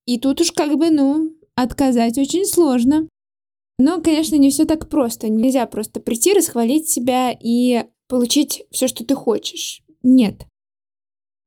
И 0.06 0.18
тут 0.18 0.40
уж 0.40 0.52
как 0.52 0.76
бы, 0.76 0.90
ну, 0.90 1.34
отказать 1.54 2.18
очень 2.18 2.44
сложно. 2.44 3.08
Но, 3.78 4.02
конечно, 4.02 4.36
не 4.36 4.50
все 4.50 4.66
так 4.66 4.88
просто. 4.88 5.28
Нельзя 5.28 5.66
просто 5.66 6.00
прийти, 6.00 6.34
расхвалить 6.34 6.88
себя 6.88 7.32
и 7.32 7.84
получить 8.08 8.64
все, 8.70 8.88
что 8.88 9.04
ты 9.04 9.14
хочешь. 9.14 9.82
Нет. 10.02 10.46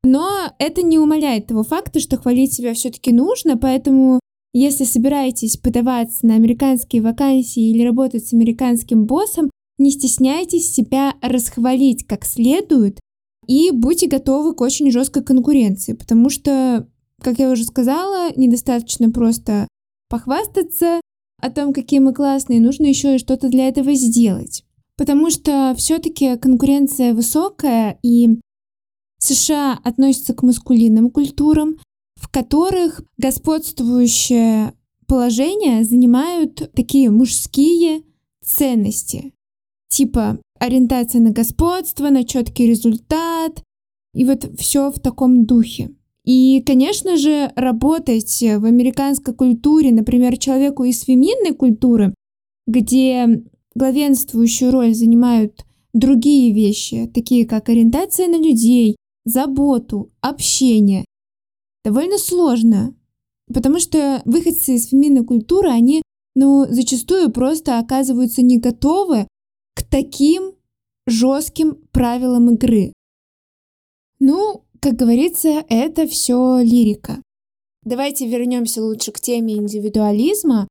Но 0.03 0.51
это 0.59 0.81
не 0.81 0.99
умаляет 0.99 1.47
того 1.47 1.63
факта, 1.63 1.99
что 1.99 2.17
хвалить 2.17 2.53
себя 2.53 2.73
все-таки 2.73 3.13
нужно, 3.13 3.57
поэтому 3.57 4.19
если 4.53 4.83
собираетесь 4.83 5.57
подаваться 5.57 6.25
на 6.27 6.35
американские 6.35 7.01
вакансии 7.01 7.71
или 7.71 7.83
работать 7.83 8.27
с 8.27 8.33
американским 8.33 9.05
боссом, 9.05 9.49
не 9.79 9.91
стесняйтесь 9.91 10.73
себя 10.73 11.15
расхвалить 11.21 12.05
как 12.05 12.25
следует 12.25 12.99
и 13.47 13.71
будьте 13.71 14.07
готовы 14.07 14.53
к 14.53 14.61
очень 14.61 14.91
жесткой 14.91 15.23
конкуренции, 15.23 15.93
потому 15.93 16.29
что, 16.29 16.87
как 17.21 17.39
я 17.39 17.49
уже 17.49 17.63
сказала, 17.63 18.31
недостаточно 18.35 19.09
просто 19.09 19.67
похвастаться 20.09 21.01
о 21.41 21.49
том, 21.49 21.73
какие 21.73 21.99
мы 21.99 22.13
классные, 22.13 22.61
нужно 22.61 22.85
еще 22.85 23.15
и 23.15 23.19
что-то 23.19 23.49
для 23.49 23.67
этого 23.67 23.93
сделать. 23.95 24.63
Потому 24.95 25.31
что 25.31 25.73
все-таки 25.75 26.37
конкуренция 26.37 27.13
высокая, 27.13 27.97
и 28.03 28.39
США 29.23 29.79
относятся 29.83 30.33
к 30.33 30.43
маскулинным 30.43 31.09
культурам, 31.09 31.77
в 32.15 32.29
которых 32.29 33.01
господствующее 33.17 34.73
положение 35.07 35.83
занимают 35.83 36.71
такие 36.73 37.09
мужские 37.09 38.03
ценности, 38.43 39.33
типа 39.87 40.39
ориентация 40.59 41.21
на 41.21 41.31
господство, 41.31 42.09
на 42.09 42.25
четкий 42.25 42.67
результат, 42.67 43.63
и 44.13 44.25
вот 44.25 44.49
все 44.59 44.91
в 44.91 44.99
таком 44.99 45.45
духе. 45.45 45.91
И, 46.25 46.61
конечно 46.65 47.17
же, 47.17 47.51
работать 47.55 48.41
в 48.41 48.65
американской 48.65 49.33
культуре, 49.33 49.91
например, 49.91 50.37
человеку 50.37 50.83
из 50.83 51.01
феминной 51.03 51.53
культуры, 51.53 52.13
где 52.67 53.43
главенствующую 53.75 54.71
роль 54.71 54.93
занимают 54.93 55.65
другие 55.93 56.53
вещи, 56.53 57.09
такие 57.13 57.45
как 57.45 57.69
ориентация 57.69 58.27
на 58.27 58.37
людей, 58.37 58.95
заботу, 59.25 60.11
общение. 60.21 61.05
Довольно 61.83 62.17
сложно, 62.17 62.95
потому 63.53 63.79
что 63.79 64.21
выходцы 64.25 64.75
из 64.75 64.87
феминной 64.89 65.23
культуры, 65.23 65.69
они, 65.69 66.01
ну, 66.35 66.65
зачастую 66.69 67.31
просто 67.31 67.79
оказываются 67.79 68.41
не 68.41 68.57
готовы 68.57 69.27
к 69.75 69.83
таким 69.83 70.53
жестким 71.05 71.75
правилам 71.91 72.53
игры. 72.53 72.93
Ну, 74.19 74.63
как 74.79 74.93
говорится, 74.95 75.63
это 75.69 76.07
все 76.07 76.59
лирика. 76.61 77.21
Давайте 77.83 78.27
вернемся 78.27 78.81
лучше 78.81 79.11
к 79.11 79.19
теме 79.19 79.55
индивидуализма 79.55 80.67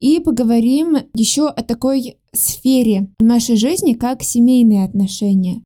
и 0.00 0.20
поговорим 0.20 0.96
еще 1.14 1.48
о 1.48 1.62
такой 1.62 2.18
сфере 2.32 3.08
нашей 3.18 3.56
жизни, 3.56 3.94
как 3.94 4.22
семейные 4.22 4.84
отношения. 4.84 5.62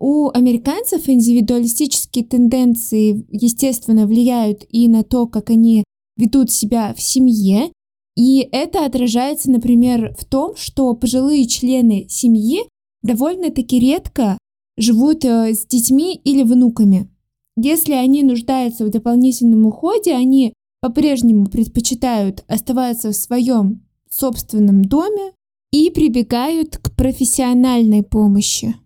У 0.00 0.28
американцев 0.28 1.08
индивидуалистические 1.08 2.24
тенденции, 2.24 3.26
естественно, 3.30 4.06
влияют 4.06 4.64
и 4.70 4.88
на 4.88 5.02
то, 5.02 5.26
как 5.26 5.50
они 5.50 5.84
ведут 6.16 6.50
себя 6.50 6.94
в 6.94 7.00
семье. 7.00 7.72
И 8.16 8.48
это 8.52 8.84
отражается, 8.84 9.50
например, 9.50 10.14
в 10.18 10.24
том, 10.24 10.56
что 10.56 10.94
пожилые 10.94 11.46
члены 11.46 12.06
семьи 12.08 12.60
довольно-таки 13.02 13.78
редко 13.78 14.38
живут 14.76 15.24
э, 15.24 15.54
с 15.54 15.66
детьми 15.66 16.20
или 16.24 16.42
внуками. 16.42 17.08
Если 17.56 17.92
они 17.92 18.22
нуждаются 18.22 18.84
в 18.84 18.90
дополнительном 18.90 19.66
уходе, 19.66 20.14
они 20.14 20.52
по-прежнему 20.80 21.46
предпочитают 21.46 22.44
оставаться 22.46 23.10
в 23.10 23.16
своем 23.16 23.82
собственном 24.10 24.84
доме 24.84 25.32
и 25.72 25.90
прибегают 25.90 26.78
к 26.78 26.94
профессиональной 26.94 28.02
помощи. 28.02 28.76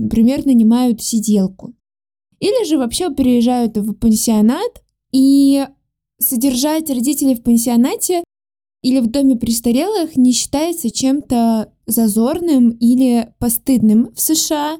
Например, 0.00 0.44
нанимают 0.46 1.02
сиделку. 1.02 1.74
Или 2.38 2.66
же 2.66 2.78
вообще 2.78 3.10
приезжают 3.10 3.76
в 3.76 3.92
пансионат 3.94 4.82
и 5.12 5.66
содержать 6.18 6.88
родителей 6.90 7.34
в 7.34 7.42
пансионате 7.42 8.24
или 8.82 9.00
в 9.00 9.08
доме 9.08 9.36
престарелых 9.36 10.16
не 10.16 10.32
считается 10.32 10.90
чем-то 10.90 11.72
зазорным 11.86 12.70
или 12.70 13.32
постыдным 13.38 14.10
в 14.14 14.20
США. 14.20 14.78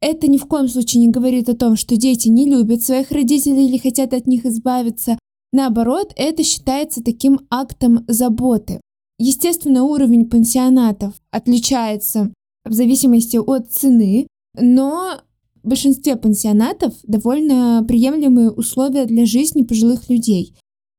Это 0.00 0.28
ни 0.28 0.38
в 0.38 0.46
коем 0.46 0.68
случае 0.68 1.02
не 1.02 1.08
говорит 1.08 1.48
о 1.48 1.56
том, 1.56 1.76
что 1.76 1.96
дети 1.96 2.28
не 2.28 2.46
любят 2.46 2.82
своих 2.82 3.10
родителей 3.10 3.66
или 3.66 3.78
хотят 3.78 4.14
от 4.14 4.26
них 4.26 4.46
избавиться. 4.46 5.18
Наоборот, 5.52 6.12
это 6.16 6.44
считается 6.44 7.02
таким 7.02 7.40
актом 7.50 8.04
заботы. 8.08 8.80
Естественно, 9.18 9.84
уровень 9.84 10.28
пансионатов 10.28 11.14
отличается 11.30 12.32
в 12.64 12.72
зависимости 12.72 13.36
от 13.36 13.70
цены, 13.70 14.26
но 14.60 15.20
в 15.62 15.68
большинстве 15.68 16.16
пансионатов 16.16 16.94
довольно 17.02 17.84
приемлемые 17.86 18.50
условия 18.50 19.04
для 19.04 19.26
жизни 19.26 19.62
пожилых 19.62 20.08
людей. 20.08 20.54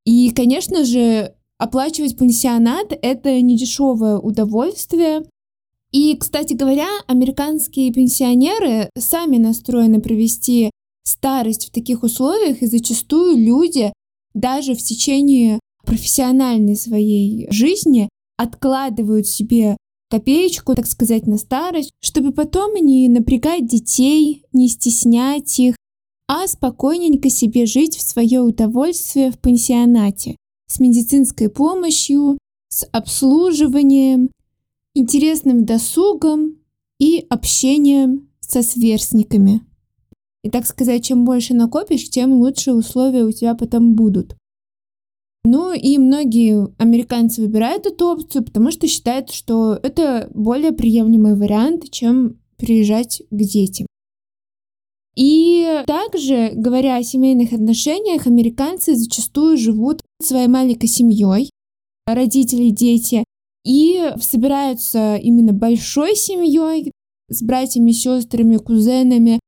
И, 0.05 0.31
конечно 0.31 0.83
же, 0.83 1.33
оплачивать 1.57 2.17
пансионат— 2.17 2.87
это 3.01 3.41
недешевое 3.41 4.17
удовольствие. 4.17 5.23
И, 5.91 6.15
кстати 6.17 6.53
говоря, 6.53 6.87
американские 7.07 7.93
пенсионеры 7.93 8.89
сами 8.97 9.37
настроены 9.37 10.01
провести 10.01 10.69
старость 11.05 11.67
в 11.67 11.71
таких 11.71 12.03
условиях, 12.03 12.61
и 12.61 12.67
зачастую 12.67 13.37
люди 13.37 13.93
даже 14.33 14.75
в 14.75 14.79
течение 14.79 15.59
профессиональной 15.85 16.75
своей 16.75 17.49
жизни 17.49 18.09
откладывают 18.37 19.27
себе 19.27 19.77
копеечку, 20.09 20.75
так 20.75 20.87
сказать, 20.87 21.27
на 21.27 21.37
старость, 21.37 21.91
чтобы 22.01 22.31
потом 22.31 22.75
не 22.75 23.09
напрягать 23.09 23.67
детей, 23.67 24.45
не 24.53 24.69
стеснять 24.69 25.59
их, 25.59 25.75
а 26.27 26.47
спокойненько 26.47 27.29
себе 27.29 27.65
жить 27.65 27.97
в 27.97 28.01
свое 28.01 28.41
удовольствие 28.41 29.31
в 29.31 29.39
пансионате 29.39 30.35
с 30.67 30.79
медицинской 30.79 31.49
помощью, 31.49 32.37
с 32.69 32.85
обслуживанием, 32.91 34.29
интересным 34.93 35.65
досугом 35.65 36.57
и 36.99 37.25
общением 37.29 38.29
со 38.39 38.61
сверстниками. 38.61 39.61
И 40.43 40.49
так 40.49 40.65
сказать, 40.65 41.05
чем 41.05 41.25
больше 41.25 41.53
накопишь, 41.53 42.09
тем 42.09 42.33
лучше 42.33 42.73
условия 42.73 43.23
у 43.23 43.31
тебя 43.31 43.55
потом 43.55 43.95
будут. 43.95 44.35
Ну 45.49 45.71
и 45.71 45.97
многие 45.97 46.67
американцы 46.77 47.41
выбирают 47.41 47.85
эту 47.85 48.07
опцию, 48.07 48.43
потому 48.43 48.69
что 48.69 48.85
считают, 48.85 49.31
что 49.31 49.79
это 49.81 50.29
более 50.33 50.73
приемлемый 50.73 51.37
вариант, 51.37 51.89
чем 51.89 52.41
приезжать 52.57 53.21
к 53.31 53.35
детям. 53.35 53.87
И 55.15 55.83
также, 55.87 56.51
говоря 56.53 56.97
о 56.97 57.03
семейных 57.03 57.53
отношениях, 57.53 58.27
американцы 58.27 58.93
зачастую 58.95 59.55
живут 59.55 60.01
своей 60.21 60.47
маленькой 60.47 60.87
семьей, 60.87 61.49
родители, 62.05 62.69
дети, 62.69 63.23
и 63.65 64.15
собираются 64.19 65.15
именно 65.15 65.53
большой 65.53 66.17
семьей 66.17 66.91
с 67.29 67.41
братьями, 67.41 67.91
сестрами, 67.93 68.57
кузенами, 68.57 69.39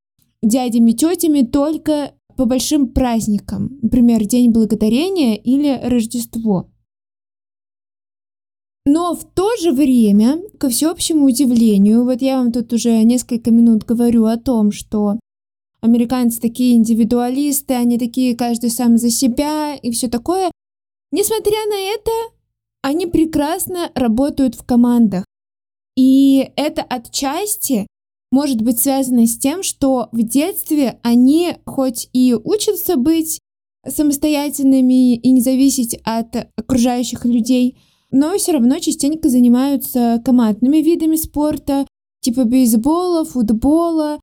дядями, 0.41 0.93
тетями 0.93 1.41
только 1.41 2.13
по 2.39 2.45
большим 2.45 2.87
праздникам, 2.87 3.77
например, 3.81 4.23
День 4.23 4.51
Благодарения 4.51 5.35
или 5.35 5.77
Рождество. 5.83 6.71
Но 8.85 9.13
в 9.13 9.25
то 9.25 9.57
же 9.57 9.73
время, 9.73 10.39
ко 10.57 10.69
всеобщему 10.69 11.25
удивлению, 11.25 12.05
вот 12.05 12.21
я 12.21 12.37
вам 12.37 12.53
тут 12.53 12.71
уже 12.71 13.03
несколько 13.03 13.51
минут 13.51 13.83
говорю 13.83 14.23
о 14.23 14.37
том, 14.37 14.71
что 14.71 15.19
американцы 15.81 16.39
такие 16.39 16.77
индивидуалисты, 16.77 17.73
они 17.73 17.99
такие 17.99 18.37
каждый 18.37 18.69
сам 18.69 18.97
за 18.97 19.09
себя 19.09 19.75
и 19.75 19.91
все 19.91 20.07
такое. 20.07 20.49
Несмотря 21.11 21.57
на 21.69 21.77
это, 21.77 22.11
они 22.81 23.05
прекрасно 23.05 23.91
работают 23.95 24.55
в 24.55 24.63
командах. 24.65 25.25
И 25.97 26.53
это 26.55 26.83
отчасти 26.83 27.85
может 28.31 28.61
быть 28.61 28.79
связано 28.79 29.25
с 29.25 29.37
тем, 29.37 29.63
что 29.63 30.09
в 30.11 30.21
детстве 30.21 30.99
они 31.03 31.55
хоть 31.65 32.09
и 32.13 32.33
учатся 32.33 32.95
быть 32.95 33.39
самостоятельными 33.87 35.15
и 35.15 35.31
не 35.31 35.41
зависеть 35.41 35.99
от 36.03 36.49
окружающих 36.55 37.25
людей, 37.25 37.77
но 38.11 38.37
все 38.37 38.53
равно 38.53 38.79
частенько 38.79 39.29
занимаются 39.29 40.21
командными 40.23 40.77
видами 40.77 41.15
спорта, 41.15 41.87
типа 42.21 42.43
бейсбола, 42.43 43.23
футбола. 43.23 44.19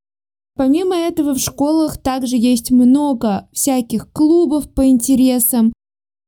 Помимо 0.56 0.96
этого 0.96 1.34
в 1.34 1.38
школах 1.38 1.98
также 1.98 2.36
есть 2.36 2.70
много 2.70 3.48
всяких 3.52 4.10
клубов 4.12 4.72
по 4.72 4.86
интересам, 4.86 5.72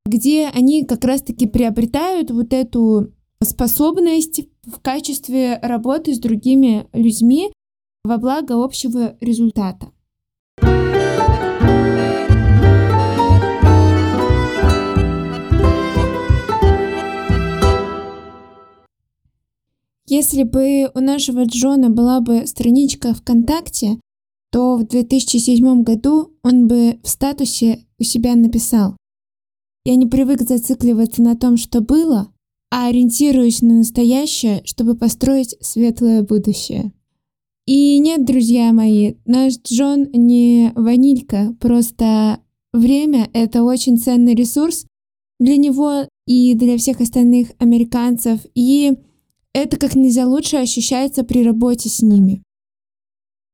где 0.07 0.49
они 0.49 0.85
как 0.85 1.05
раз-таки 1.05 1.47
приобретают 1.47 2.31
вот 2.31 2.53
эту 2.53 3.13
способность 3.43 4.43
в 4.67 4.81
качестве 4.81 5.59
работы 5.63 6.15
с 6.15 6.19
другими 6.19 6.89
людьми 6.93 7.51
во 8.05 8.19
благо 8.19 8.63
общего 8.63 9.17
результата. 9.21 9.93
Если 20.11 20.43
бы 20.43 20.91
у 20.95 21.01
нашего 21.01 21.45
Джона 21.45 21.91
была 21.91 22.21
бы 22.21 22.47
страничка 22.47 23.13
ВКонтакте, 23.13 24.01
то 24.51 24.77
в 24.77 24.87
2007 24.87 25.83
году 25.83 26.33
он 26.43 26.67
бы 26.67 26.99
в 27.03 27.09
статусе 27.09 27.85
у 27.99 28.05
себя 28.05 28.35
написал 28.35 28.97
«Я 29.85 29.97
не 29.97 30.07
привык 30.07 30.41
зацикливаться 30.41 31.21
на 31.21 31.37
том, 31.37 31.59
что 31.59 31.83
было, 31.83 32.33
а 32.71 32.89
ориентируюсь 32.89 33.61
на 33.61 33.75
настоящее, 33.75 34.63
чтобы 34.65 34.97
построить 34.97 35.57
светлое 35.61 36.23
будущее». 36.23 36.93
И 37.69 37.99
нет, 37.99 38.25
друзья 38.25 38.73
мои, 38.73 39.17
наш 39.27 39.59
Джон 39.59 40.09
не 40.15 40.73
ванилька, 40.75 41.55
просто 41.61 42.41
время— 42.73 43.29
это 43.35 43.63
очень 43.63 43.99
ценный 43.99 44.35
ресурс 44.35 44.87
для 45.39 45.59
него 45.59 46.09
и 46.27 46.55
для 46.55 46.79
всех 46.79 47.03
остальных 47.03 47.51
американцев, 47.59 48.41
и 48.55 48.95
это 49.53 49.77
как 49.77 49.95
нельзя 49.95 50.27
лучше 50.27 50.57
ощущается 50.57 51.25
при 51.25 51.45
работе 51.45 51.91
с 51.91 52.01
ними. 52.01 52.43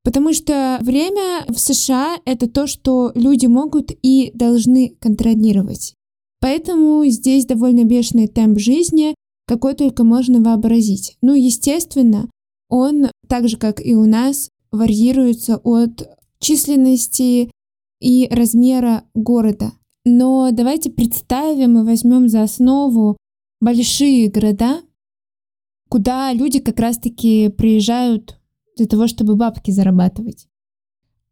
Потому 0.05 0.33
что 0.33 0.79
время 0.81 1.44
в 1.48 1.59
США— 1.59 2.16
это 2.24 2.48
то, 2.48 2.68
что 2.68 3.11
люди 3.16 3.46
могут 3.46 3.90
и 4.00 4.31
должны 4.33 4.94
контролировать. 5.00 5.92
Поэтому 6.40 7.05
здесь 7.07 7.46
довольно 7.46 7.83
бешеный 7.83 8.29
темп 8.29 8.61
жизни, 8.61 9.16
какой 9.48 9.74
только 9.74 10.05
можно 10.05 10.40
вообразить. 10.40 11.16
Ну, 11.20 11.35
естественно, 11.35 12.29
он, 12.68 13.11
так 13.29 13.48
же 13.48 13.57
как 13.57 13.85
и 13.85 13.94
у 13.94 14.07
нас, 14.07 14.48
варьируется 14.70 15.57
от 15.59 16.09
численности 16.38 17.50
и 18.00 18.29
размера 18.31 19.05
города. 19.14 19.72
Но 20.05 20.50
давайте 20.53 20.90
представим 20.90 21.79
и 21.79 21.85
возьмем 21.85 22.29
за 22.29 22.42
основу 22.42 23.16
большие 23.61 24.29
города, 24.29 24.83
куда 25.88 26.33
люди 26.33 26.59
как 26.59 26.79
раз-таки 26.81 27.48
приезжают 27.48 28.38
для 28.77 28.87
того, 28.87 29.07
чтобы 29.07 29.37
бабки 29.37 29.70
зарабатывать. 29.70 30.46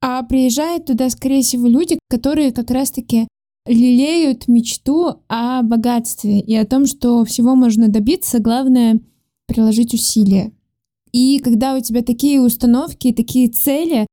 А 0.01 0.23
приезжают 0.23 0.87
туда, 0.87 1.11
скорее 1.11 1.43
всего, 1.43 1.69
люди, 1.69 1.99
которые 2.09 2.53
как 2.53 2.71
раз-таки 2.71 3.29
лелеют 3.67 4.49
мечту 4.49 5.23
о 5.29 5.63
богатстве 5.63 6.41
и 6.41 6.55
о 6.57 6.67
том, 6.67 6.87
что 6.87 7.25
всего 7.25 7.55
можно 7.55 7.89
добиться, 7.89 8.41
главное 8.41 9.01
приложить 9.47 9.95
усилия. 9.95 10.53
И 11.13 11.39
когда 11.41 11.75
у 11.75 11.81
тебя 11.81 12.03
такие 12.03 12.41
установки, 12.41 13.13
такие 13.13 13.49
цели, 13.49 14.07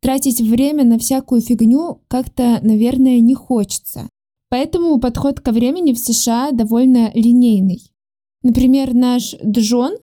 тратить 0.00 0.40
время 0.40 0.84
на 0.84 0.98
всякую 0.98 1.40
фигню 1.42 2.00
как-то, 2.08 2.58
наверное, 2.62 3.20
не 3.20 3.34
хочется. 3.34 4.08
Поэтому 4.48 4.98
подход 4.98 5.40
ко 5.40 5.52
времени 5.52 5.92
в 5.92 5.98
США 5.98 6.50
довольно 6.52 7.10
линейный. 7.14 7.82
Например, 8.42 8.94
наш 8.94 9.34
Джон 9.44 9.96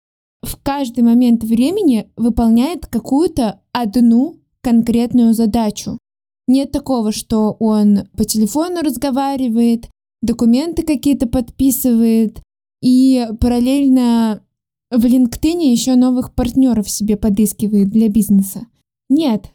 в 0.43 0.57
каждый 0.61 1.03
момент 1.03 1.43
времени 1.43 2.09
выполняет 2.15 2.85
какую-то 2.85 3.61
одну 3.71 4.37
конкретную 4.61 5.33
задачу. 5.33 5.97
Нет 6.47 6.71
такого, 6.71 7.11
что 7.11 7.55
он 7.59 8.07
по 8.15 8.23
телефону 8.25 8.81
разговаривает, 8.81 9.89
документы 10.21 10.83
какие-то 10.83 11.27
подписывает 11.27 12.41
и 12.81 13.27
параллельно 13.39 14.43
в 14.91 15.05
LinkedIn 15.05 15.61
еще 15.63 15.95
новых 15.95 16.33
партнеров 16.33 16.89
себе 16.89 17.17
подыскивает 17.17 17.89
для 17.89 18.09
бизнеса. 18.09 18.67
Нет. 19.09 19.51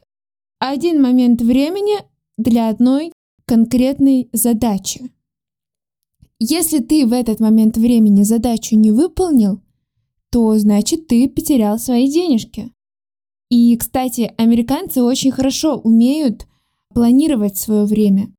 Один 0.59 1.01
момент 1.01 1.41
времени 1.41 1.99
для 2.37 2.69
одной 2.69 3.13
конкретной 3.47 4.29
задачи. 4.33 5.11
Если 6.39 6.79
ты 6.79 7.07
в 7.07 7.13
этот 7.13 7.41
момент 7.41 7.77
времени 7.77 8.23
задачу 8.23 8.77
не 8.77 8.91
выполнил, 8.91 9.61
то 10.31 10.57
значит 10.59 11.07
ты 11.07 11.29
потерял 11.29 11.79
свои 11.79 12.11
денежки. 12.11 12.73
И, 13.51 13.77
кстати, 13.77 14.33
американцы 14.39 15.03
очень 15.03 15.33
хорошо 15.33 15.77
умеют 15.77 16.47
планировать 16.95 17.57
свое 17.57 17.85
время. 17.85 18.33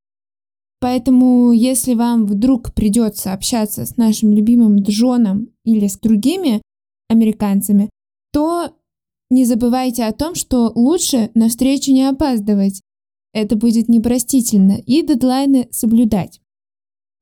Поэтому, 0.80 1.52
если 1.52 1.94
вам 1.94 2.26
вдруг 2.26 2.74
придется 2.74 3.34
общаться 3.34 3.86
с 3.86 3.98
нашим 3.98 4.34
любимым 4.34 4.78
Джоном 4.78 5.50
или 5.64 5.88
с 5.88 5.98
другими 6.00 6.62
американцами, 7.12 7.90
то 8.32 8.72
не 9.30 9.46
забывайте 9.46 10.06
о 10.06 10.14
том, 10.14 10.36
что 10.36 10.72
лучше 10.76 11.30
на 11.34 11.50
встречу 11.50 11.92
не 11.92 12.04
опаздывать. 12.04 12.82
Это 13.34 13.56
будет 13.56 13.88
непростительно. 13.88 14.78
И 14.86 15.02
дедлайны 15.02 15.68
соблюдать. 15.72 16.42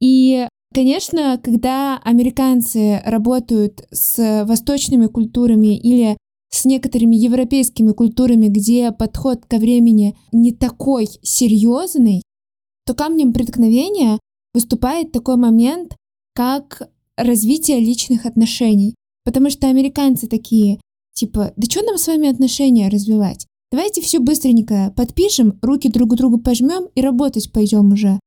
И, 0.02 0.48
конечно, 0.74 1.40
когда 1.44 1.98
американцы 2.04 3.02
работают 3.06 3.88
с 3.92 4.46
восточными 4.46 5.08
культурами 5.08 5.78
или 5.78 6.18
с 6.50 6.66
некоторыми 6.66 7.16
европейскими 7.16 7.92
культурами, 7.92 8.48
где 8.48 8.92
подход 8.92 9.46
ко 9.46 9.58
времени 9.58 10.18
не 10.32 10.52
такой 10.52 11.08
серьезный, 11.22 12.24
то 12.86 12.96
камнем 12.96 13.34
преткновения 13.34 14.18
выступает 14.54 15.12
такой 15.12 15.36
момент, 15.36 15.96
как 16.34 16.90
развитие 17.18 17.80
личных 17.80 18.26
отношений. 18.26 18.96
Потому 19.30 19.52
что 19.52 19.68
американцы 19.68 20.26
такие, 20.26 20.82
типа, 21.14 21.54
да 21.56 21.70
что 21.70 21.84
нам 21.84 22.00
с 22.00 22.08
вами 22.08 22.28
отношения 22.28 22.90
развивать? 22.90 23.46
Давайте 23.72 24.02
все 24.02 24.18
быстренько 24.18 24.92
подпишем, 24.98 25.60
руки 25.62 25.88
друг 25.88 26.16
другу 26.16 26.40
пожмем 26.40 26.88
и 26.96 27.02
работать 27.02 27.52
пойдем 27.54 27.94
уже. 27.94 28.20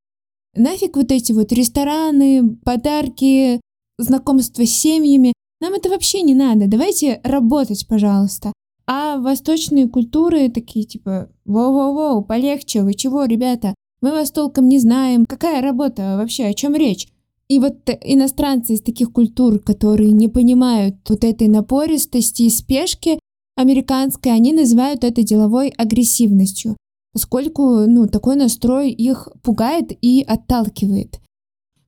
Нафиг 0.54 0.94
вот 0.94 1.10
эти 1.10 1.32
вот 1.32 1.50
рестораны, 1.50 2.54
подарки, 2.64 3.60
знакомства 3.98 4.64
с 4.64 4.70
семьями. 4.70 5.32
Нам 5.60 5.72
это 5.72 5.88
вообще 5.88 6.22
не 6.22 6.36
надо. 6.36 6.68
Давайте 6.68 7.20
работать, 7.24 7.84
пожалуйста. 7.88 8.52
А 8.86 9.16
восточные 9.18 9.88
культуры 9.88 10.50
такие 10.50 10.84
типа, 10.84 11.32
воу-воу-воу, 11.44 12.22
полегче, 12.24 12.82
вы 12.84 12.94
чего, 12.94 13.24
ребята? 13.24 13.74
Мы 14.02 14.12
вас 14.12 14.30
толком 14.30 14.68
не 14.68 14.78
знаем. 14.78 15.26
Какая 15.26 15.62
работа 15.62 16.16
вообще, 16.16 16.44
о 16.44 16.54
чем 16.54 16.76
речь? 16.76 17.08
И 17.52 17.58
вот 17.58 17.86
иностранцы 18.02 18.72
из 18.72 18.80
таких 18.80 19.12
культур, 19.12 19.58
которые 19.58 20.10
не 20.10 20.28
понимают 20.28 20.96
вот 21.06 21.22
этой 21.22 21.48
напористости 21.48 22.44
и 22.44 22.48
спешки 22.48 23.18
американской, 23.56 24.32
они 24.32 24.54
называют 24.54 25.04
это 25.04 25.22
деловой 25.22 25.68
агрессивностью, 25.68 26.78
поскольку 27.12 27.80
ну, 27.86 28.06
такой 28.06 28.36
настрой 28.36 28.90
их 28.90 29.28
пугает 29.42 29.92
и 30.00 30.24
отталкивает. 30.26 31.20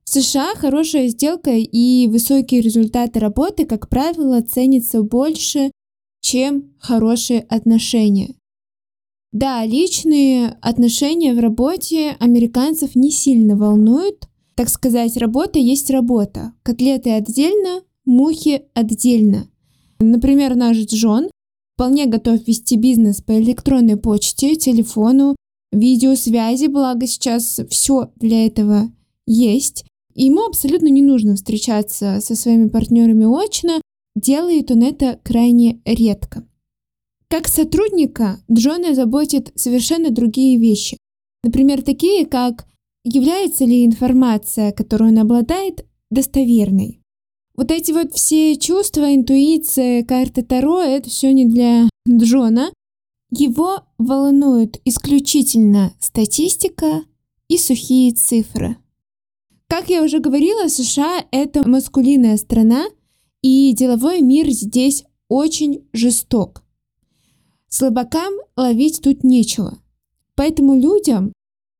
В 0.04 0.10
США 0.10 0.54
хорошая 0.54 1.08
сделка 1.08 1.52
и 1.52 2.08
высокие 2.08 2.60
результаты 2.60 3.18
работы, 3.18 3.64
как 3.64 3.88
правило, 3.88 4.42
ценятся 4.42 5.02
больше, 5.02 5.70
чем 6.20 6.74
хорошие 6.78 7.40
отношения. 7.40 8.34
Да, 9.32 9.64
личные 9.64 10.58
отношения 10.60 11.32
в 11.32 11.38
работе 11.38 12.18
американцев 12.20 12.94
не 12.94 13.10
сильно 13.10 13.56
волнуют, 13.56 14.28
так 14.54 14.68
сказать, 14.68 15.16
работа 15.16 15.58
есть 15.58 15.90
работа. 15.90 16.52
Котлеты 16.62 17.10
отдельно, 17.10 17.82
мухи 18.04 18.62
отдельно. 18.74 19.48
Например, 19.98 20.54
наш 20.54 20.76
Джон 20.78 21.28
вполне 21.74 22.06
готов 22.06 22.46
вести 22.46 22.76
бизнес 22.76 23.20
по 23.20 23.38
электронной 23.38 23.96
почте, 23.96 24.56
телефону, 24.56 25.36
видеосвязи, 25.72 26.66
благо 26.66 27.06
сейчас 27.06 27.60
все 27.68 28.10
для 28.16 28.46
этого 28.46 28.92
есть. 29.26 29.84
И 30.14 30.26
ему 30.26 30.46
абсолютно 30.46 30.88
не 30.88 31.02
нужно 31.02 31.34
встречаться 31.34 32.20
со 32.20 32.36
своими 32.36 32.68
партнерами 32.68 33.24
очно, 33.24 33.80
делает 34.14 34.70
он 34.70 34.82
это 34.82 35.18
крайне 35.24 35.80
редко. 35.84 36.46
Как 37.28 37.48
сотрудника 37.48 38.38
Джона 38.52 38.94
заботит 38.94 39.50
совершенно 39.56 40.10
другие 40.10 40.58
вещи. 40.58 40.96
Например, 41.42 41.82
такие, 41.82 42.26
как 42.26 42.66
является 43.04 43.64
ли 43.64 43.84
информация, 43.84 44.72
которую 44.72 45.10
он 45.10 45.18
обладает, 45.18 45.86
достоверной. 46.10 47.00
Вот 47.56 47.70
эти 47.70 47.92
вот 47.92 48.12
все 48.14 48.56
чувства, 48.56 49.14
интуиция, 49.14 50.02
карты 50.04 50.42
Таро, 50.42 50.80
это 50.80 51.08
все 51.08 51.32
не 51.32 51.46
для 51.46 51.88
Джона. 52.08 52.72
Его 53.30 53.82
волнует 53.98 54.80
исключительно 54.84 55.92
статистика 56.00 57.04
и 57.48 57.58
сухие 57.58 58.12
цифры. 58.12 58.76
Как 59.68 59.88
я 59.88 60.02
уже 60.02 60.18
говорила, 60.18 60.68
США— 60.68 61.24
это 61.30 61.68
маскулинная 61.68 62.36
страна, 62.36 62.86
и 63.42 63.72
деловой 63.72 64.20
мир 64.20 64.48
здесь 64.50 65.04
очень 65.28 65.86
жесток. 65.92 66.62
Слабакам 67.68 68.32
ловить 68.56 69.00
тут 69.02 69.24
нечего. 69.24 69.78
Поэтому 70.36 70.78
людям 70.80 71.32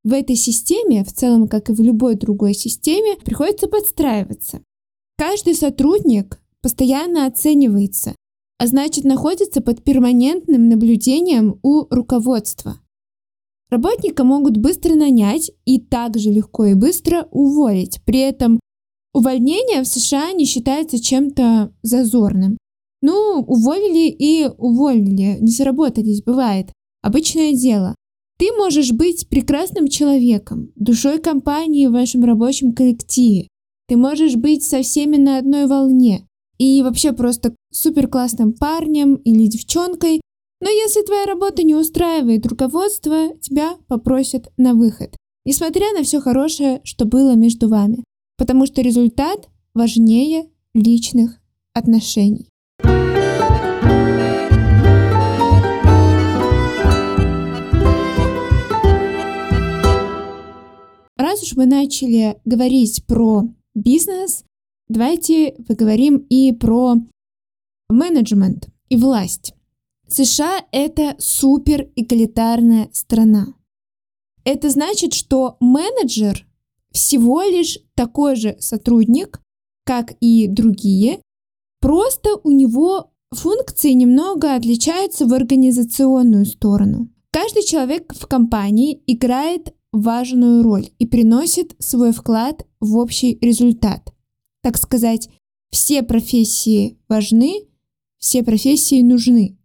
в 0.05 0.13
этой 0.13 0.37
системе, 0.37 1.03
в 1.03 1.13
целом, 1.13 1.49
как 1.49 1.71
и 1.71 1.73
в 1.73 1.81
любой 1.81 2.15
другой 2.15 2.55
системе, 2.55 3.17
приходится 3.25 3.67
подстраиваться. 3.67 4.63
Каждый 5.17 5.55
сотрудник 5.55 6.41
постоянно 6.61 7.27
оценивается, 7.27 8.15
а 8.59 8.67
значит 8.67 9.05
находится 9.05 9.61
под 9.61 9.83
перманентным 9.83 10.69
наблюдением 10.69 11.59
у 11.63 11.87
руководства. 11.91 12.79
Работника 13.71 14.25
могут 14.25 14.59
быстро 14.59 14.95
нанять 14.95 15.51
и 15.65 15.81
также 15.81 16.31
легко 16.31 16.67
и 16.67 16.75
быстро 16.75 17.27
уволить. 17.31 18.01
При 18.05 18.21
этом 18.21 18.61
увольнение 19.13 19.83
в 19.83 19.87
США 19.87 20.33
не 20.33 20.45
считается 20.45 21.03
чем-то 21.03 21.73
зазорным. 21.83 22.59
Ну, 23.01 23.45
уволили 23.47 24.09
и 24.11 24.49
уволили, 24.59 25.39
не 25.41 25.51
сработались, 25.51 26.23
бывает. 26.23 26.73
Обычное 27.03 27.53
дело. 27.53 27.95
Ты 28.45 28.53
можешь 28.53 28.93
быть 28.93 29.27
прекрасным 29.31 29.89
человеком, 29.89 30.71
душой 30.77 31.19
компании 31.19 31.87
в 31.87 31.93
вашем 31.93 32.25
рабочем 32.25 32.75
коллективе. 32.75 33.49
Ты 33.89 33.97
можешь 33.97 34.37
быть 34.37 34.63
со 34.63 34.83
всеми 34.83 35.17
на 35.17 35.39
одной 35.39 35.67
волне 35.67 36.27
и 36.59 36.83
вообще 36.83 37.15
просто 37.15 37.57
супер 37.73 38.07
классным 38.07 38.53
парнем 38.53 39.15
или 39.15 39.47
девчонкой, 39.47 40.21
но 40.61 40.69
если 40.69 41.01
твоя 41.01 41.25
работа 41.25 41.63
не 41.63 41.75
устраивает 41.75 42.45
руководство, 42.45 43.35
тебя 43.41 43.79
попросят 43.89 44.53
на 44.59 44.75
выход, 44.75 45.17
несмотря 45.47 45.95
на 45.95 46.03
все 46.03 46.21
хорошее, 46.21 46.83
что 46.85 47.07
было 47.07 47.37
между 47.37 47.71
вами, 47.71 48.05
потому 48.37 48.67
что 48.67 48.83
результат 48.83 49.49
важнее 49.73 50.51
личных 50.75 51.41
отношений. 51.73 52.51
Уж 61.45 61.57
мы 61.57 61.67
начали 61.67 62.41
говорить 62.47 63.05
про 63.07 63.45
бизнес, 63.75 64.45
давайте 64.89 65.53
поговорим 65.69 66.17
и 66.31 66.53
про 66.53 66.97
менеджмент 67.91 68.69
и 68.89 68.97
власть. 68.97 69.53
США— 70.09 70.65
это 70.73 71.15
супер 71.19 71.91
эгалитарная 71.97 72.89
страна. 72.93 73.49
Это 74.45 74.71
значит, 74.71 75.13
что 75.13 75.59
менеджер 75.61 76.47
всего 76.93 77.43
лишь 77.43 77.79
такой 77.95 78.37
же 78.37 78.57
сотрудник, 78.59 79.41
как 79.85 80.15
и 80.21 80.49
другие, 80.49 81.21
просто 81.81 82.37
у 82.43 82.51
него 82.51 83.11
функции 83.33 83.91
немного 83.91 84.55
отличаются 84.55 85.27
в 85.27 85.35
организационную 85.35 86.47
сторону. 86.47 87.11
Каждый 87.31 87.65
человек 87.65 88.15
в 88.15 88.27
компании 88.27 89.03
играет 89.07 89.75
важную 89.95 90.63
роль 90.63 90.89
и 90.99 91.07
приносит 91.07 91.75
свой 91.79 92.13
вклад 92.13 92.67
в 92.81 92.97
общий 92.97 93.39
результат. 93.41 94.13
Так 94.63 94.77
сказать, 94.77 95.31
все 95.71 96.03
профессии 96.03 96.99
важны, 97.09 97.65
все 98.19 98.43
профессии 98.43 99.03
нужны. 99.03 99.57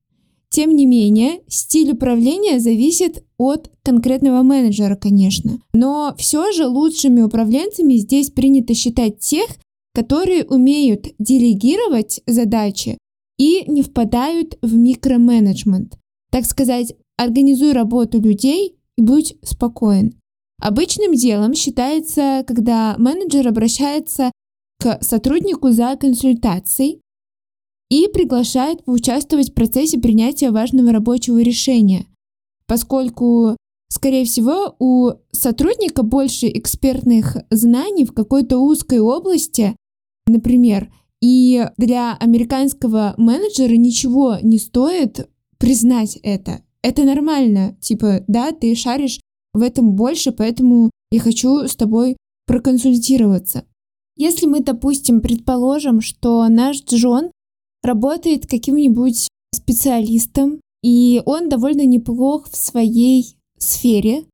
Тем 0.50 0.76
не 0.76 0.86
менее, 0.86 1.42
стиль 1.48 1.92
управления 1.92 2.60
зависит 2.60 3.24
от 3.38 3.72
конкретного 3.84 4.44
менеджера, 4.44 4.96
конечно. 4.96 5.60
Но 5.74 6.16
все 6.18 6.52
же 6.52 6.68
лучшими 6.68 7.22
управленцами 7.22 7.96
здесь 7.96 8.30
принято 8.30 8.74
считать 8.74 9.20
тех, 9.20 9.48
которые 9.94 10.46
умеют 10.46 11.08
делегировать 11.18 12.22
задачи 12.28 12.98
и 13.38 13.64
не 13.68 13.82
впадают 13.82 14.58
в 14.62 14.76
микроменеджмент. 14.76 15.98
Так 16.32 16.46
сказать, 16.46 16.94
организуй 17.18 17.72
работу 17.74 18.20
людей 18.20 18.76
и 18.98 19.02
будь 19.02 19.36
спокоен. 19.44 20.19
Обычным 20.60 21.14
делом 21.14 21.54
считается, 21.54 22.44
когда 22.46 22.96
менеджер 22.98 23.48
обращается 23.48 24.32
к 24.80 25.02
сотруднику 25.02 25.72
за 25.72 25.96
консультацией 25.96 27.02
и 27.90 28.08
приглашает 28.08 28.84
поучаствовать 28.84 29.52
в 29.52 29.54
процессе 29.54 30.00
принятия 30.00 30.52
важного 30.52 30.92
рабочего 30.92 31.40
решения, 31.40 32.08
поскольку, 32.68 33.56
скорее 33.90 34.26
всего, 34.26 34.76
у 34.80 35.12
сотрудника 35.32 36.04
больше 36.04 36.48
экспертных 36.48 37.38
знаний 37.50 38.06
в 38.06 38.14
какой-то 38.14 38.60
узкой 38.60 39.00
области, 39.00 39.76
например, 40.28 40.94
и 41.22 41.68
для 41.78 42.16
американского 42.16 43.14
менеджера 43.18 43.76
ничего 43.76 44.38
не 44.42 44.58
стоит 44.58 45.30
признать 45.58 46.18
это. 46.24 46.62
Это 46.82 47.04
нормально. 47.04 47.76
Типа, 47.82 48.24
да, 48.28 48.52
ты 48.52 48.74
шаришь 48.76 49.20
в 49.60 49.62
этом 49.62 49.94
больше, 49.94 50.32
поэтому 50.32 50.90
я 51.12 51.20
хочу 51.20 51.68
с 51.68 51.76
тобой 51.76 52.18
проконсультироваться. 52.48 53.66
Если 54.16 54.48
мы, 54.48 54.62
допустим, 54.62 55.22
предположим, 55.22 56.02
что 56.02 56.48
наш 56.48 56.84
Джон 56.84 57.32
работает 57.84 58.48
каким-нибудь 58.48 59.28
специалистом, 59.54 60.60
и 60.82 61.22
он 61.26 61.50
довольно 61.50 61.86
неплох 61.86 62.50
в 62.50 62.56
своей 62.56 63.38
сфере, 63.58 64.26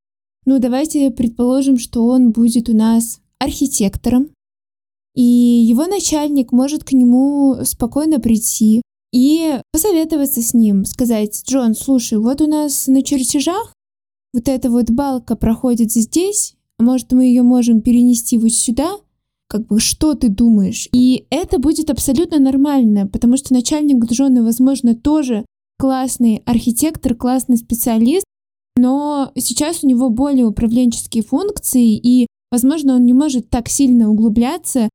ну 0.45 0.59
давайте 0.59 1.11
предположим, 1.11 1.77
что 1.77 2.05
он 2.05 2.31
будет 2.31 2.69
у 2.69 2.75
нас 2.75 3.19
архитектором, 3.39 4.29
и 5.15 5.21
его 5.21 5.85
начальник 5.85 6.51
может 6.51 6.83
к 6.83 6.91
нему 6.91 7.57
спокойно 7.63 8.19
прийти 8.19 8.81
и 9.13 9.61
посоветоваться 9.71 10.41
с 10.41 10.53
ним, 10.53 10.83
сказать, 10.85 11.43
Джон, 11.47 11.73
слушай, 11.73 12.17
вот 12.17 12.41
у 12.41 12.47
нас 12.47 12.88
на 12.88 13.01
чертежах 13.01 13.73
вот 14.35 14.47
эта 14.47 14.69
вот 14.69 14.91
балка 14.91 15.35
проходит 15.35 15.91
здесь, 15.91 16.55
а 16.77 16.83
может 16.83 17.11
мы 17.11 17.25
ее 17.25 17.41
можем 17.41 17.81
перенести 17.81 18.37
вот 18.37 18.51
сюда, 18.51 18.97
как 19.47 19.65
бы 19.67 19.79
что 19.79 20.13
ты 20.13 20.29
думаешь? 20.29 20.87
И 20.91 21.25
это 21.29 21.57
будет 21.57 21.89
абсолютно 21.89 22.37
нормально, 22.37 23.07
потому 23.07 23.37
что 23.37 23.53
начальник 23.53 24.05
Джона, 24.05 24.43
возможно, 24.43 24.93
тоже 24.95 25.45
классный 25.79 26.43
архитектор, 26.45 27.15
классный 27.15 27.57
специалист, 27.57 28.25
но 28.77 29.31
сейчас 29.35 29.83
у 29.83 29.87
него 29.87 30.09
более 30.09 30.45
управленческие 30.45 31.23
функции, 31.23 31.95
и, 31.95 32.27
возможно, 32.51 32.95
он 32.95 33.05
не 33.05 33.13
может 33.13 33.49
так 33.49 33.69
сильно 33.69 34.09
углубляться 34.09 34.89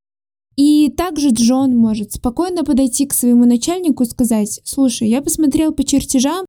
и 0.60 0.90
также 0.90 1.30
Джон 1.30 1.74
может 1.74 2.12
спокойно 2.12 2.64
подойти 2.64 3.06
к 3.06 3.14
своему 3.14 3.46
начальнику 3.46 4.02
и 4.02 4.06
сказать, 4.06 4.60
слушай, 4.64 5.08
я 5.08 5.22
посмотрел 5.22 5.72
по 5.72 5.84
чертежам, 5.84 6.44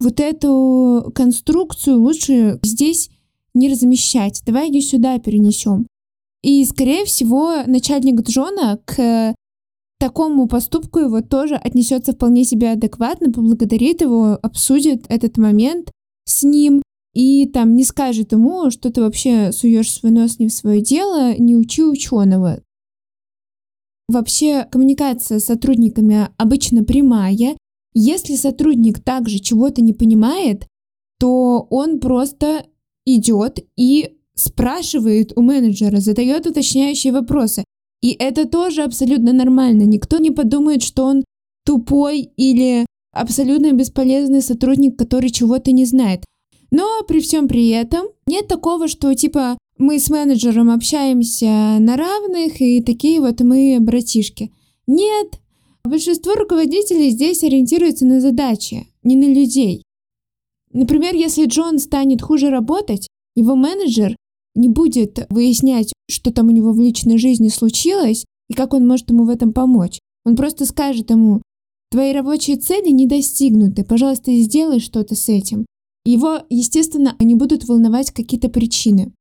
вот 0.00 0.18
эту 0.18 1.12
конструкцию 1.14 2.00
лучше 2.00 2.58
здесь 2.62 3.10
не 3.54 3.68
размещать, 3.68 4.42
давай 4.46 4.68
ее 4.68 4.80
сюда 4.80 5.18
перенесем. 5.18 5.86
И, 6.42 6.64
скорее 6.64 7.04
всего, 7.04 7.62
начальник 7.66 8.22
Джона 8.22 8.80
к 8.84 9.34
такому 9.98 10.48
поступку 10.48 10.98
его 10.98 11.20
тоже 11.20 11.56
отнесется 11.56 12.12
вполне 12.12 12.44
себе 12.44 12.72
адекватно, 12.72 13.30
поблагодарит 13.30 14.00
его, 14.00 14.38
обсудит 14.42 15.04
этот 15.08 15.36
момент 15.36 15.90
с 16.24 16.42
ним 16.42 16.82
и 17.12 17.46
там 17.46 17.74
не 17.74 17.84
скажет 17.84 18.32
ему, 18.32 18.70
что 18.70 18.90
ты 18.90 19.02
вообще 19.02 19.52
суешь 19.52 19.92
свой 19.92 20.12
нос 20.12 20.38
не 20.38 20.48
в 20.48 20.52
свое 20.52 20.80
дело, 20.80 21.34
не 21.36 21.56
учи 21.56 21.82
ученого. 21.82 22.62
Вообще 24.08 24.64
коммуникация 24.64 25.38
с 25.38 25.44
сотрудниками 25.44 26.30
обычно 26.36 26.82
прямая. 26.82 27.56
Если 27.94 28.36
сотрудник 28.36 29.00
также 29.00 29.38
чего-то 29.38 29.82
не 29.82 29.92
понимает, 29.92 30.66
то 31.18 31.66
он 31.70 32.00
просто 32.00 32.66
идет 33.04 33.58
и 33.76 34.16
спрашивает 34.34 35.32
у 35.36 35.42
менеджера, 35.42 35.98
задает 35.98 36.46
уточняющие 36.46 37.12
вопросы. 37.12 37.64
И 38.00 38.16
это 38.18 38.48
тоже 38.48 38.82
абсолютно 38.82 39.32
нормально. 39.32 39.82
Никто 39.82 40.18
не 40.18 40.30
подумает, 40.30 40.82
что 40.82 41.04
он 41.04 41.24
тупой 41.66 42.30
или 42.36 42.86
абсолютно 43.12 43.72
бесполезный 43.72 44.40
сотрудник, 44.40 44.98
который 44.98 45.30
чего-то 45.30 45.72
не 45.72 45.84
знает. 45.84 46.24
Но 46.70 47.02
при 47.06 47.20
всем 47.20 47.48
при 47.48 47.68
этом 47.68 48.06
нет 48.26 48.46
такого, 48.46 48.88
что 48.88 49.12
типа 49.14 49.58
мы 49.76 49.98
с 49.98 50.08
менеджером 50.08 50.70
общаемся 50.70 51.78
на 51.80 51.96
равных 51.96 52.60
и 52.60 52.82
такие 52.82 53.20
вот 53.20 53.40
мы 53.40 53.78
братишки. 53.80 54.52
Нет, 54.86 55.39
большинство 55.84 56.34
руководителей 56.34 57.10
здесь 57.10 57.42
ориентируются 57.42 58.06
на 58.06 58.20
задачи, 58.20 58.88
не 59.02 59.16
на 59.16 59.32
людей. 59.32 59.82
Например, 60.72 61.14
если 61.14 61.46
Джон 61.46 61.78
станет 61.78 62.22
хуже 62.22 62.50
работать, 62.50 63.08
его 63.34 63.56
менеджер 63.56 64.16
не 64.54 64.68
будет 64.68 65.26
выяснять, 65.30 65.92
что 66.10 66.32
там 66.32 66.48
у 66.48 66.50
него 66.50 66.72
в 66.72 66.80
личной 66.80 67.18
жизни 67.18 67.48
случилось 67.48 68.24
и 68.48 68.54
как 68.54 68.74
он 68.74 68.86
может 68.86 69.10
ему 69.10 69.24
в 69.24 69.28
этом 69.28 69.52
помочь. 69.52 69.98
Он 70.24 70.36
просто 70.36 70.66
скажет 70.66 71.10
ему, 71.10 71.42
твои 71.90 72.12
рабочие 72.12 72.56
цели 72.56 72.90
не 72.90 73.06
достигнуты, 73.06 73.84
пожалуйста, 73.84 74.32
сделай 74.34 74.80
что-то 74.80 75.14
с 75.14 75.28
этим. 75.28 75.66
Его, 76.04 76.40
естественно, 76.48 77.14
не 77.20 77.34
будут 77.34 77.68
волновать 77.68 78.10
какие-то 78.10 78.48
причины. 78.48 79.12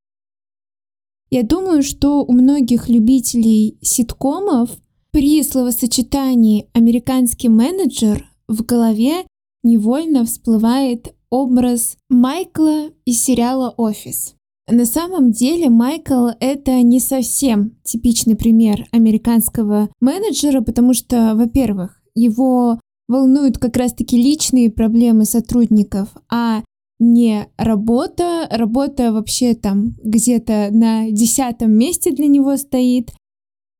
Я 1.30 1.44
думаю, 1.44 1.84
что 1.84 2.24
у 2.24 2.32
многих 2.32 2.90
любителей 2.90 3.78
ситкомов 3.82 4.72
при 5.12 5.42
словосочетании 5.44 6.68
«американский 6.74 7.50
менеджер» 7.50 8.30
в 8.48 8.64
голове 8.64 9.26
невольно 9.64 10.26
всплывает 10.26 11.14
образ 11.30 11.98
Майкла 12.10 12.90
из 13.06 13.22
сериала 13.22 13.74
«Офис». 13.78 14.36
На 14.70 14.86
самом 14.86 15.32
деле 15.32 15.70
Майкл— 15.70 16.28
это 16.40 16.84
не 16.84 17.00
совсем 17.00 17.78
типичный 17.84 18.36
пример 18.36 18.86
американского 18.92 19.90
менеджера, 20.00 20.62
потому 20.62 20.94
что, 20.94 21.34
во-первых, 21.36 22.02
его 22.14 22.80
волнуют 23.08 23.58
как 23.58 23.76
раз-таки 23.78 24.16
личные 24.16 24.70
проблемы 24.70 25.26
сотрудников, 25.26 26.10
а 26.32 26.62
не 27.00 27.48
работа. 27.58 28.48
Работа 28.52 29.12
вообще 29.12 29.56
там 29.56 29.96
где-то 30.04 30.70
на 30.72 31.10
десятом 31.10 31.72
месте 31.72 32.12
для 32.12 32.28
него 32.28 32.56
стоит. 32.58 33.12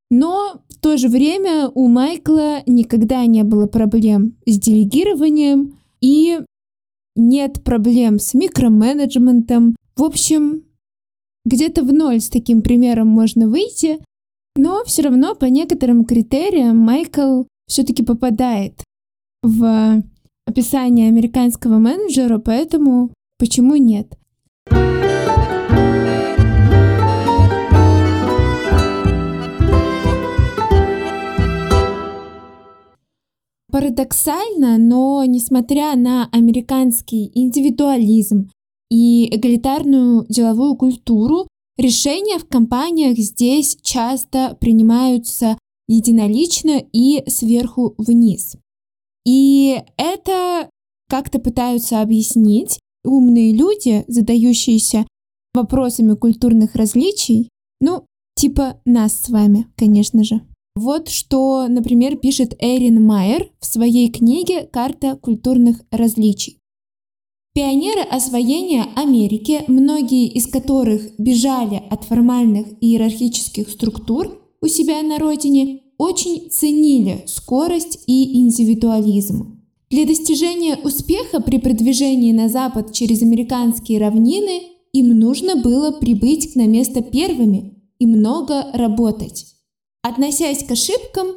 Но 0.10 0.62
в 0.70 0.80
то 0.80 0.98
же 0.98 1.08
время 1.08 1.70
у 1.70 1.88
Майкла 1.88 2.64
никогда 2.66 3.26
не 3.26 3.44
было 3.44 3.68
проблем 3.68 4.36
с 4.46 4.58
делегированием 4.58 5.78
и 6.02 6.40
нет 7.16 7.64
проблем 7.64 8.18
с 8.18 8.34
микроменеджментом. 8.34 9.76
В 9.96 10.04
общем, 10.04 10.64
где-то 11.46 11.84
в 11.84 11.94
ноль 11.94 12.22
с 12.22 12.30
таким 12.30 12.62
примером 12.62 13.08
можно 13.08 13.48
выйти, 13.48 14.00
но 14.56 14.84
все 14.86 15.04
равно 15.04 15.36
по 15.36 15.46
некоторым 15.46 16.06
критериям 16.06 16.78
Майкл 16.78 17.44
все-таки 17.68 18.04
попадает 18.04 18.84
в 19.44 20.04
описание 20.46 21.08
американского 21.08 21.78
менеджера, 21.78 22.40
поэтому 22.40 23.12
почему 23.38 23.76
нет? 23.76 24.18
Парадоксально, 33.72 34.78
но 34.78 35.24
несмотря 35.26 35.96
на 35.96 36.28
американский 36.32 37.32
индивидуализм 37.36 38.50
и 38.90 39.36
эгалитарную 39.36 40.26
деловую 40.28 40.76
культуру, 40.76 41.48
решения 41.78 42.40
в 42.40 42.48
компаниях 42.48 43.18
здесь 43.18 43.78
часто 43.84 44.58
принимаются 44.60 45.58
единолично 45.88 46.84
и 46.92 47.24
сверху 47.30 47.94
вниз. 47.98 48.56
И 49.26 49.78
это 49.98 50.70
как-то 51.08 51.40
пытаются 51.40 52.02
объяснить 52.02 52.80
умные 53.04 53.54
люди, 53.54 54.04
задающиеся 54.08 55.06
вопросами 55.54 56.16
культурных 56.16 56.76
различий, 56.76 57.50
ну, 57.82 58.06
типа 58.36 58.82
нас 58.86 59.14
с 59.14 59.30
вами, 59.30 59.68
конечно 59.76 60.24
же. 60.24 60.42
Вот 60.82 61.10
что, 61.10 61.68
например, 61.68 62.16
пишет 62.16 62.56
Эрин 62.58 63.06
Майер 63.06 63.52
в 63.60 63.66
своей 63.66 64.10
книге 64.10 64.64
«Карта 64.64 65.18
культурных 65.22 65.82
различий». 65.92 66.58
Пионеры 67.54 68.00
освоения 68.00 68.86
Америки, 68.96 69.66
многие 69.68 70.28
из 70.28 70.48
которых 70.48 71.02
бежали 71.18 71.84
от 71.90 72.06
формальных 72.06 72.68
иерархических 72.80 73.68
структур 73.68 74.40
у 74.62 74.68
себя 74.68 75.02
на 75.02 75.20
родине, 75.20 75.82
очень 75.98 76.50
ценили 76.50 77.24
скорость 77.26 78.06
и 78.08 78.38
индивидуализм. 78.40 79.62
Для 79.90 80.06
достижения 80.06 80.78
успеха 80.82 81.42
при 81.42 81.58
продвижении 81.58 82.32
на 82.32 82.48
запад 82.48 82.94
через 82.94 83.22
американские 83.22 84.00
равнины 84.00 84.62
им 84.94 85.20
нужно 85.20 85.58
было 85.58 85.92
прибыть 85.92 86.56
на 86.56 86.68
место 86.68 87.02
первыми 87.02 87.74
и 88.00 88.06
много 88.06 88.72
работать, 88.74 89.59
относясь 90.02 90.64
к 90.64 90.72
ошибкам 90.72 91.28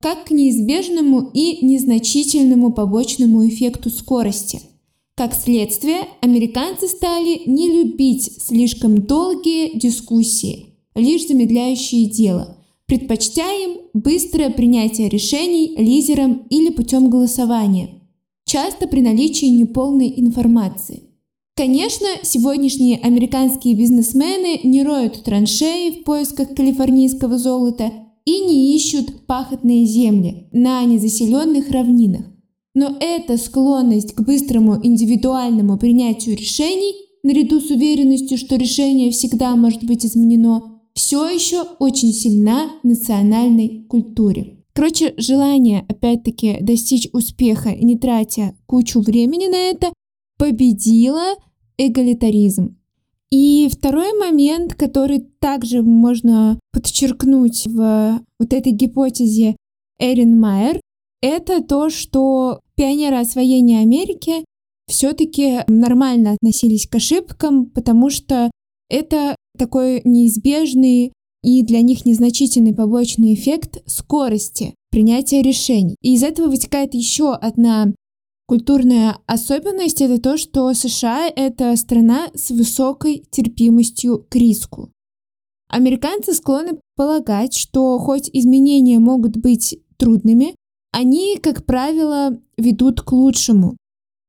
как 0.00 0.26
к 0.26 0.30
неизбежному 0.30 1.30
и 1.34 1.64
незначительному 1.64 2.72
побочному 2.72 3.46
эффекту 3.48 3.90
скорости– 3.90 4.60
как 5.18 5.34
следствие, 5.34 6.06
американцы 6.20 6.86
стали 6.86 7.42
не 7.46 7.68
любить 7.72 8.40
слишком 8.40 9.02
долгие 9.02 9.76
дискуссии, 9.76 10.76
лишь 10.94 11.26
замедляющие 11.26 12.06
дело, 12.06 12.56
предпочтя 12.86 13.50
им 13.50 13.78
быстрое 13.94 14.48
принятие 14.50 15.08
решений 15.08 15.74
лидером 15.76 16.46
или 16.50 16.70
путем 16.70 17.10
голосования, 17.10 18.00
часто 18.44 18.86
при 18.86 19.00
наличии 19.00 19.46
неполной 19.46 20.14
информации. 20.16 21.02
Конечно, 21.56 22.06
сегодняшние 22.22 22.98
американские 22.98 23.74
бизнесмены 23.74 24.60
не 24.62 24.84
роют 24.84 25.24
траншеи 25.24 26.00
в 26.00 26.04
поисках 26.04 26.54
калифорнийского 26.54 27.38
золота 27.38 27.90
и 28.28 28.40
не 28.40 28.76
ищут 28.76 29.26
пахотные 29.26 29.86
земли 29.86 30.48
на 30.52 30.84
незаселенных 30.84 31.70
равнинах. 31.70 32.26
Но 32.74 32.94
эта 33.00 33.38
склонность 33.38 34.14
к 34.14 34.20
быстрому 34.20 34.78
индивидуальному 34.82 35.78
принятию 35.78 36.36
решений, 36.36 36.92
наряду 37.22 37.58
с 37.58 37.70
уверенностью, 37.70 38.36
что 38.36 38.56
решение 38.56 39.10
всегда 39.12 39.56
может 39.56 39.82
быть 39.84 40.04
изменено, 40.04 40.78
все 40.92 41.26
еще 41.26 41.62
очень 41.78 42.12
сильна 42.12 42.68
в 42.82 42.86
национальной 42.86 43.86
культуре. 43.88 44.58
Короче, 44.74 45.14
желание, 45.16 45.86
опять-таки, 45.88 46.58
достичь 46.60 47.08
успеха, 47.14 47.74
не 47.74 47.96
тратя 47.96 48.54
кучу 48.66 49.00
времени 49.00 49.46
на 49.46 49.56
это, 49.56 49.90
победило 50.36 51.34
эгалитаризм. 51.78 52.77
И 53.30 53.68
второй 53.70 54.18
момент, 54.18 54.74
который 54.74 55.26
также 55.38 55.82
можно 55.82 56.58
подчеркнуть 56.72 57.66
в 57.66 58.20
вот 58.38 58.52
этой 58.52 58.72
гипотезе 58.72 59.56
Эрин 59.98 60.38
Майер, 60.38 60.80
это 61.20 61.62
то, 61.62 61.90
что 61.90 62.60
пионеры 62.76 63.16
освоения 63.16 63.80
Америки 63.80 64.44
все-таки 64.88 65.60
нормально 65.66 66.32
относились 66.32 66.86
к 66.86 66.94
ошибкам, 66.94 67.66
потому 67.66 68.08
что 68.08 68.50
это 68.88 69.36
такой 69.58 70.00
неизбежный 70.04 71.12
и 71.42 71.62
для 71.62 71.82
них 71.82 72.06
незначительный 72.06 72.74
побочный 72.74 73.34
эффект 73.34 73.82
скорости 73.86 74.74
принятия 74.90 75.42
решений. 75.42 75.96
И 76.00 76.14
из 76.14 76.22
этого 76.22 76.48
вытекает 76.48 76.94
еще 76.94 77.34
одна 77.34 77.92
культурная 78.48 79.18
особенность, 79.26 80.00
это 80.00 80.20
то, 80.20 80.38
что 80.38 80.72
США— 80.72 81.30
это 81.36 81.76
страна 81.76 82.30
с 82.34 82.50
высокой 82.50 83.24
терпимостью 83.30 84.26
к 84.28 84.34
риску. 84.34 84.90
Американцы 85.68 86.32
склонны 86.32 86.80
полагать, 86.96 87.54
что 87.54 87.98
хоть 87.98 88.30
изменения 88.32 88.98
могут 88.98 89.36
быть 89.36 89.78
трудными, 89.98 90.54
они, 90.92 91.36
как 91.36 91.66
правило, 91.66 92.40
ведут 92.56 93.02
к 93.02 93.12
лучшему. 93.12 93.76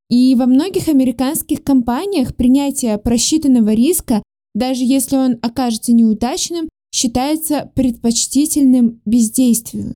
И 0.09 0.35
во 0.35 0.47
многих 0.47 0.89
американских 0.89 1.63
компаниях 1.63 2.35
принятие 2.35 2.97
просчитанного 2.97 3.73
риска, 3.73 4.21
даже 4.53 4.83
если 4.83 5.15
он 5.15 5.37
окажется 5.41 5.93
неудачным, 5.93 6.67
считается 6.91 7.71
предпочтительным 7.73 9.01
бездействию. 9.05 9.93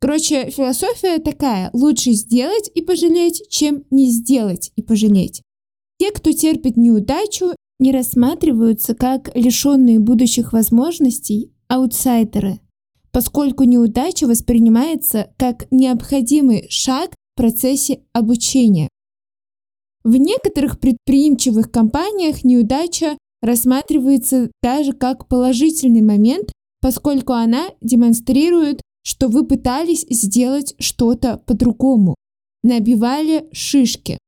Короче, 0.00 0.50
философия 0.50 1.18
такая– 1.18 1.70
лучше 1.72 2.12
сделать 2.12 2.70
и 2.74 2.82
пожалеть, 2.82 3.42
чем 3.48 3.84
не 3.90 4.10
сделать 4.10 4.72
и 4.76 4.82
пожалеть. 4.82 5.42
Те, 5.98 6.12
кто 6.12 6.32
терпит 6.32 6.76
неудачу, 6.76 7.54
не 7.80 7.92
рассматриваются 7.92 8.94
как 8.94 9.34
лишенные 9.34 9.98
будущих 9.98 10.52
возможностей 10.52 11.52
аутсайдеры– 11.68 12.60
поскольку 13.12 13.64
неудача 13.64 14.26
воспринимается 14.26 15.32
как 15.36 15.66
необходимый 15.70 16.66
шаг 16.70 17.10
в 17.10 17.36
процессе 17.36 18.00
обучения. 18.12 18.88
В 20.04 20.16
некоторых 20.16 20.78
предприимчивых 20.78 21.70
компаниях 21.70 22.44
неудача 22.44 23.18
рассматривается 23.42 24.50
даже 24.62 24.92
как 24.92 25.28
положительный 25.28 26.02
момент, 26.02 26.52
поскольку 26.80 27.32
она 27.32 27.70
демонстрирует, 27.80 28.80
что 29.08 29.28
вы 29.28 29.46
пытались 29.46 30.04
сделать 30.10 30.74
что-то 30.78 31.38
по-другому. 31.46 32.14
набивали 32.62 33.48
шишки. 33.52 34.18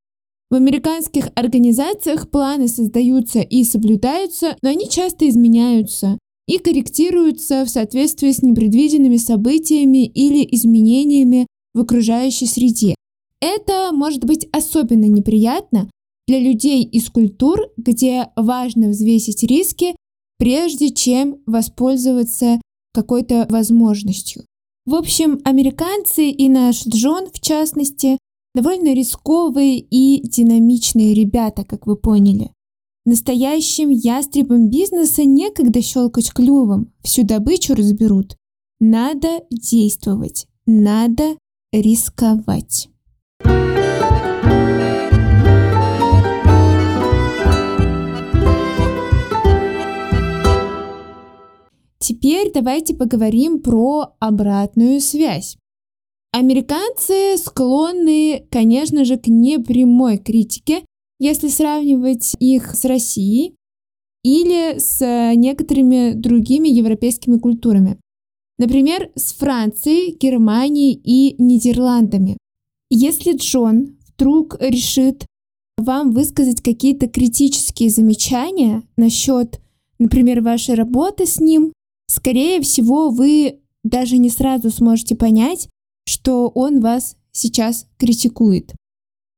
В 0.51 0.55
американских 0.55 1.29
организациях 1.35 2.31
планы 2.31 2.67
создаются 2.67 3.41
и 3.41 3.63
соблюдаются, 3.65 4.57
но 4.63 4.71
они 4.71 4.89
часто 4.89 5.29
изменяются 5.29 6.19
и 6.47 6.57
корректируются 6.57 7.67
в 7.67 7.69
соответствии 7.69 8.31
с 8.31 8.41
непредвиденными 8.41 9.19
событиями 9.19 10.07
или 10.07 10.49
изменениями 10.55 11.47
в 11.75 11.81
окружающей 11.81 12.47
среде. 12.47 12.95
Это 13.43 13.91
может 13.93 14.25
быть 14.25 14.49
особенно 14.51 15.05
неприятно 15.05 15.91
для 16.27 16.39
людей 16.39 16.85
из 16.85 17.11
культур, 17.11 17.69
где 17.77 18.29
важно 18.35 18.89
взвесить 18.89 19.43
риски, 19.43 19.95
прежде 20.39 20.89
чем 20.89 21.37
воспользоваться 21.45 22.63
какой-то 22.95 23.47
возможностью. 23.51 24.45
В 24.91 24.97
общем, 24.97 25.39
американцы 25.45 26.31
и 26.31 26.49
наш 26.49 26.85
Джон, 26.85 27.29
в 27.33 27.39
частности, 27.39 28.19
довольно 28.57 28.93
рисковые 28.93 29.79
и 29.79 30.21
динамичные 30.27 31.15
ребята, 31.15 31.65
как 31.65 31.87
вы 31.87 31.95
поняли. 31.95 32.51
Настоящим 33.05 33.91
ястребам 33.91 34.69
бизнеса 34.69 35.23
некогда 35.23 35.81
щелкать 35.81 36.33
клювом, 36.33 36.93
всю 37.05 37.23
добычу 37.23 37.77
разберут. 37.77 38.37
Надо 38.81 39.45
действовать, 39.53 40.49
надо 40.67 41.37
рисковать. 41.73 42.89
Теперь 52.01 52.51
давайте 52.53 52.95
поговорим 52.95 53.61
про 53.61 54.15
обратную 54.19 55.01
связь. 55.01 55.57
Американцы 56.33 57.37
склонны, 57.37 58.47
конечно 58.51 59.05
же, 59.05 59.19
к 59.19 59.27
непрямой 59.27 60.19
критике, 60.19 60.85
если 61.19 61.49
сравнивать 61.49 62.35
их 62.41 62.75
с 62.75 62.85
Россией 62.87 63.55
или 64.25 64.79
с 64.79 65.01
некоторыми 65.35 66.13
другими 66.13 66.69
европейскими 66.69 67.39
культурами. 67.39 67.99
Например, 68.59 69.11
с 69.15 69.33
Францией, 69.35 70.17
Германией 70.19 70.93
и 70.93 71.35
Нидерландами. 71.43 72.37
Если 72.91 73.37
Джон 73.37 73.99
вдруг 74.09 74.57
решит 74.61 75.27
вам 75.77 76.13
высказать 76.13 76.61
какие-то 76.61 77.09
критические 77.09 77.91
замечания 77.91 78.83
насчет, 78.97 79.61
например, 79.99 80.43
вашей 80.43 80.75
работы 80.75 81.27
с 81.27 81.41
ним, 81.41 81.73
скорее 82.11 82.61
всего, 82.61 83.11
вы 83.11 83.61
даже 83.85 84.17
не 84.19 84.31
сразу 84.31 84.71
сможете 84.71 85.15
понять, 85.15 85.69
что 86.05 86.49
он 86.49 86.81
вас 86.81 87.17
сейчас 87.31 87.87
критикует. 87.99 88.75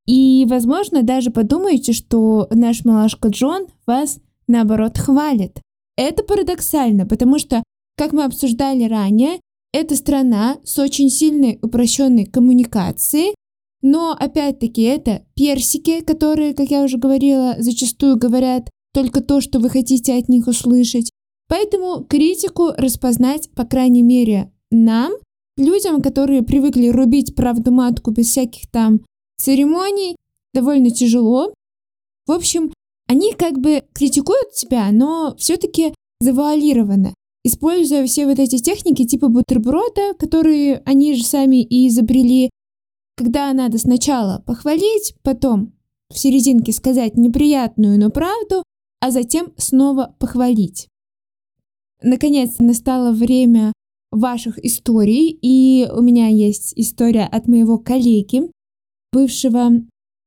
И, 0.07 0.47
возможно, 0.49 1.03
даже 1.03 1.31
подумаете, 1.31 1.93
что 1.93 2.49
наш 2.51 2.85
малышка 2.85 3.29
Джон 3.29 3.67
вас, 3.87 4.19
наоборот, 4.49 4.99
хвалит. 4.99 5.61
Это 5.97 6.25
парадоксально, 6.25 7.07
потому 7.07 7.39
что 7.39 7.63
как 7.97 8.13
мы 8.13 8.25
обсуждали 8.25 8.85
ранее, 8.85 9.39
это 9.73 9.95
страна 9.95 10.57
с 10.65 10.79
очень 10.79 11.11
сильной 11.11 11.59
упрощенной 11.63 12.25
коммуникацией, 12.25 13.35
но 13.83 14.17
опять-таки 14.19 14.83
это 14.83 15.25
персики, 15.35 16.01
которые, 16.01 16.55
как 16.55 16.71
я 16.71 16.83
уже 16.83 16.97
говорила, 16.97 17.57
зачастую 17.59 18.17
говорят 18.17 18.71
только 18.95 19.21
то, 19.21 19.41
что 19.41 19.59
вы 19.59 19.69
хотите 19.69 20.15
от 20.15 20.29
них 20.29 20.47
услышать. 20.47 21.11
Поэтому 21.53 22.03
критику 22.05 22.71
распознать, 22.79 23.51
по 23.51 23.67
крайней 23.67 24.03
мере, 24.03 24.51
нам, 24.71 25.13
людям, 25.59 26.01
которые 26.01 26.41
привыкли 26.41 26.89
рубить 26.89 27.35
правду 27.35 27.71
матку 27.71 28.11
без 28.11 28.29
всяких 28.29 28.71
там 28.71 29.03
церемоний, 29.37 30.17
довольно 30.55 30.91
тяжело. 30.91 31.53
В 32.27 32.33
общем, 32.33 32.73
они 33.07 33.35
как 33.35 33.59
бы 33.59 33.83
критикуют 33.93 34.53
тебя, 34.53 34.91
но 34.93 35.37
все-таки 35.37 35.93
завуалированно 36.21 37.13
используя 37.45 38.07
все 38.07 38.27
вот 38.27 38.39
эти 38.39 38.57
техники 38.57 39.05
типа 39.05 39.29
бутерброда, 39.29 40.15
которые 40.19 40.81
они 40.87 41.15
же 41.15 41.23
сами 41.23 41.63
и 41.63 41.87
изобрели, 41.87 42.49
когда 43.15 43.53
надо 43.53 43.77
сначала 43.77 44.43
похвалить, 44.47 45.17
потом 45.23 45.75
в 46.09 46.19
серединке 46.19 46.73
сказать 46.73 47.19
неприятную, 47.19 48.01
но 48.01 48.09
правду, 48.09 48.63
а 49.01 49.11
затем 49.11 49.53
снова 49.59 50.17
похвалить. 50.19 50.89
Наконец 52.03 52.59
настало 52.59 53.13
время 53.13 53.73
ваших 54.11 54.63
историй, 54.65 55.39
и 55.41 55.89
у 55.91 56.03
меня 56.03 56.29
есть 56.29 56.73
история 56.77 57.25
от 57.25 57.49
моего 57.49 57.79
коллеги, 57.79 58.51
бывшего. 59.13 59.71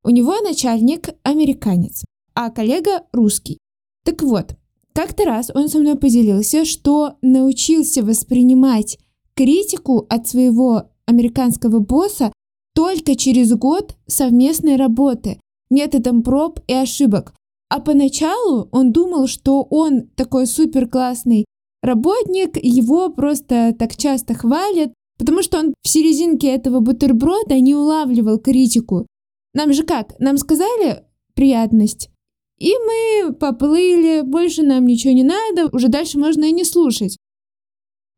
У 0.04 0.10
него 0.10 0.40
начальник 0.42 1.10
американец, 1.24 2.04
а 2.34 2.50
коллега 2.50 3.04
русский. 3.12 3.58
Так 4.04 4.22
вот, 4.24 4.56
как-то 4.94 5.26
раз 5.26 5.52
он 5.54 5.68
со 5.68 5.80
мной 5.80 5.98
поделился, 5.98 6.64
что 6.64 7.16
научился 7.22 8.04
воспринимать 8.04 8.98
критику 9.36 10.06
от 10.10 10.28
своего 10.28 10.92
американского 11.06 11.80
босса 11.80 12.32
только 12.74 13.16
через 13.16 13.54
год 13.54 13.96
совместной 14.08 14.78
работы 14.78 15.40
методом 15.70 16.24
проб 16.24 16.60
и 16.68 16.74
ошибок. 16.74 17.34
А 17.70 17.80
поначалу 17.80 18.70
он 18.72 18.92
думал, 18.92 19.28
что 19.28 19.64
он 19.64 20.08
такой 20.16 20.48
супер 20.48 20.88
классный 20.88 21.46
работник, 21.86 22.58
его 22.62 23.10
просто 23.10 23.74
так 23.78 23.96
часто 23.96 24.34
хвалят, 24.34 24.94
потому 25.18 25.42
что 25.42 25.60
он 25.60 25.74
в 25.82 25.88
серединке 25.88 26.48
этого 26.48 26.80
бутерброда 26.80 27.60
не 27.60 27.76
улавливал 27.76 28.40
критику. 28.40 29.08
Нам 29.54 29.74
же 29.74 29.84
как? 29.84 30.20
Нам 30.20 30.38
сказали 30.38 31.04
приятность, 31.34 32.10
и 32.58 32.72
мы 32.72 33.34
поплыли, 33.34 34.22
больше 34.22 34.64
нам 34.64 34.86
ничего 34.86 35.14
не 35.14 35.24
надо, 35.24 35.70
уже 35.76 35.88
дальше 35.90 36.18
можно 36.18 36.46
и 36.46 36.52
не 36.52 36.64
слушать. 36.64 37.18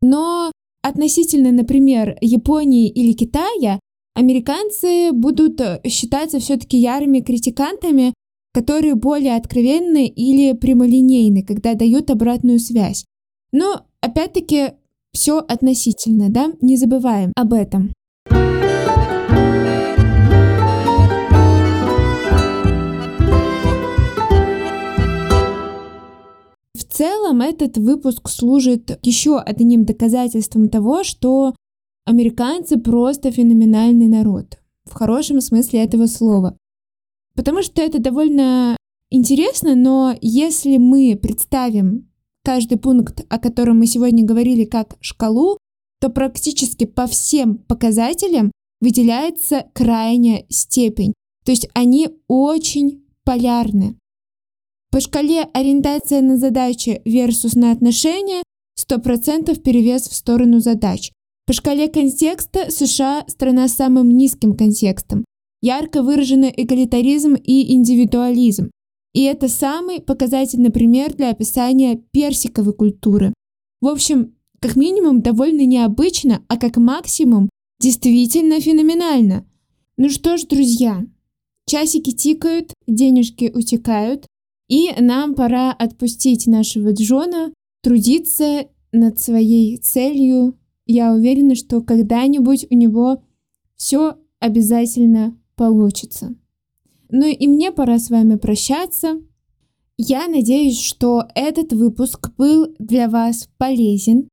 Но 0.01 0.51
относительно, 0.83 1.51
например, 1.51 2.17
Японии 2.21 2.89
или 2.89 3.13
Китая, 3.13 3.79
американцы 4.13 5.11
будут 5.11 5.59
считаться 5.87 6.39
все-таки 6.39 6.77
ярыми 6.77 7.21
критикантами, 7.21 8.13
которые 8.53 8.95
более 8.95 9.35
откровенны 9.35 10.07
или 10.07 10.53
прямолинейны, 10.53 11.43
когда 11.43 11.73
дают 11.73 12.09
обратную 12.09 12.59
связь. 12.59 13.05
Но 13.51 13.85
опять-таки 14.01 14.73
все 15.13 15.39
относительно, 15.39 16.29
да, 16.29 16.51
не 16.61 16.77
забываем 16.77 17.31
об 17.35 17.53
этом. 17.53 17.91
целом 26.97 27.41
этот 27.41 27.77
выпуск 27.77 28.27
служит 28.27 28.97
еще 29.03 29.37
одним 29.39 29.85
доказательством 29.85 30.67
того, 30.67 31.03
что 31.03 31.53
американцы 32.05 32.77
просто 32.79 33.31
феноменальный 33.31 34.07
народ. 34.07 34.57
В 34.85 34.93
хорошем 34.93 35.39
смысле 35.41 35.83
этого 35.83 36.07
слова. 36.07 36.57
Потому 37.35 37.61
что 37.61 37.83
это 37.83 37.99
довольно 37.99 38.75
интересно, 39.11 39.75
но 39.75 40.15
если 40.21 40.77
мы 40.77 41.19
представим 41.21 42.06
каждый 42.47 42.77
пункт, 42.77 43.25
о 43.27 43.39
котором 43.39 43.79
мы 43.79 43.87
сегодня 43.87 44.23
говорили, 44.23 44.63
как 44.63 44.95
шкалу, 45.01 45.57
то 45.99 46.07
практически 46.07 46.85
по 46.85 47.05
всем 47.05 47.57
показателям 47.57 48.53
выделяется 48.79 49.65
крайняя 49.73 50.45
степень. 50.47 51.13
То 51.43 51.51
есть 51.51 51.67
они 51.73 52.07
очень 52.29 53.03
полярны. 53.25 53.97
По 54.91 55.01
шкале 55.01 55.41
ориентация 55.53 56.21
на 56.21 56.37
задачи 56.37 57.01
versus 57.03 57.59
на 57.59 57.73
отношения 57.73 58.43
100% 58.79 59.59
перевес 59.59 60.07
в 60.07 60.15
сторону 60.15 60.61
задач. 60.61 61.11
По 61.47 61.51
шкале 61.51 61.89
контекста 61.89 62.71
США– 62.71 63.25
страна 63.27 63.67
с 63.67 63.73
самым 63.73 64.15
низким 64.15 64.55
контекстом. 64.55 65.25
Ярко 65.61 66.01
выраженный 66.01 66.53
эгалитаризм 66.55 67.33
и 67.33 67.73
индивидуализм. 67.73 68.71
И 69.17 69.23
это 69.23 69.47
самый 69.47 69.99
показательный 69.99 70.69
пример 70.69 71.15
для 71.15 71.31
описания 71.31 72.03
персиковой 72.11 72.75
культуры. 72.75 73.33
В 73.81 73.87
общем, 73.87 74.35
как 74.59 74.75
минимум 74.75 75.23
довольно 75.23 75.65
необычно, 75.65 76.43
а 76.47 76.55
как 76.55 76.77
максимум 76.77 77.49
действительно 77.79 78.61
феноменально. 78.61 79.43
Ну 79.97 80.11
что 80.11 80.37
ж, 80.37 80.43
друзья, 80.43 81.03
часики 81.65 82.11
тикают, 82.11 82.73
денежки 82.85 83.51
утекают, 83.51 84.27
и 84.67 84.91
нам 84.99 85.33
пора 85.33 85.71
отпустить 85.71 86.45
нашего 86.45 86.93
Джона 86.93 87.51
трудиться 87.81 88.67
над 88.91 89.19
своей 89.19 89.77
целью. 89.77 90.59
Я 90.85 91.11
уверена, 91.11 91.55
что 91.55 91.81
когда-нибудь 91.81 92.67
у 92.69 92.75
него 92.75 93.23
все 93.77 94.19
обязательно 94.39 95.35
получится. 95.55 96.35
Ну 97.09 97.25
и 97.25 97.47
мне 97.47 97.71
пора 97.71 97.99
с 97.99 98.09
вами 98.09 98.35
прощаться. 98.35 99.21
Я 99.97 100.27
надеюсь, 100.27 100.79
что 100.79 101.23
этот 101.35 101.73
выпуск 101.73 102.31
был 102.37 102.73
для 102.79 103.09
вас 103.09 103.49
полезен. 103.57 104.27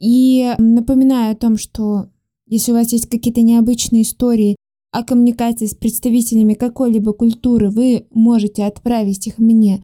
И 0.00 0.54
напоминаю 0.58 1.32
о 1.32 1.36
том, 1.36 1.56
что 1.56 2.08
если 2.46 2.72
у 2.72 2.74
вас 2.74 2.92
есть 2.92 3.08
какие-то 3.08 3.42
необычные 3.42 4.02
истории 4.02 4.56
о 4.90 5.04
коммуникации 5.04 5.66
с 5.66 5.74
представителями 5.74 6.54
какой-либо 6.54 7.12
культуры, 7.12 7.70
вы 7.70 8.06
можете 8.10 8.64
отправить 8.64 9.26
их 9.26 9.38
мне 9.38 9.82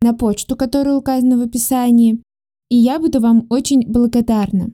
на 0.00 0.14
почту, 0.14 0.54
которая 0.54 0.96
указана 0.96 1.38
в 1.38 1.40
описании, 1.40 2.22
и 2.68 2.76
я 2.76 2.98
буду 2.98 3.20
вам 3.20 3.46
очень 3.50 3.90
благодарна. 3.90 4.70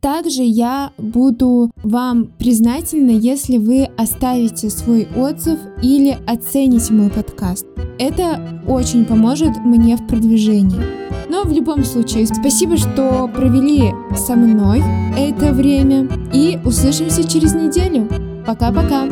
Также 0.00 0.42
я 0.42 0.92
буду 0.96 1.70
вам 1.82 2.30
признательна, 2.38 3.10
если 3.10 3.58
вы 3.58 3.88
оставите 3.98 4.70
свой 4.70 5.06
отзыв 5.14 5.58
или 5.82 6.16
оцените 6.26 6.94
мой 6.94 7.10
подкаст. 7.10 7.66
Это 7.98 8.62
очень 8.66 9.04
поможет 9.04 9.58
мне 9.58 9.96
в 9.96 10.06
продвижении. 10.06 10.80
Но 11.28 11.42
в 11.42 11.52
любом 11.52 11.84
случае, 11.84 12.26
спасибо, 12.26 12.78
что 12.78 13.28
провели 13.28 13.92
со 14.16 14.34
мной 14.36 14.82
это 15.18 15.52
время 15.52 16.08
и 16.32 16.58
услышимся 16.64 17.22
через 17.28 17.54
неделю. 17.54 18.08
Пока-пока! 18.46 19.06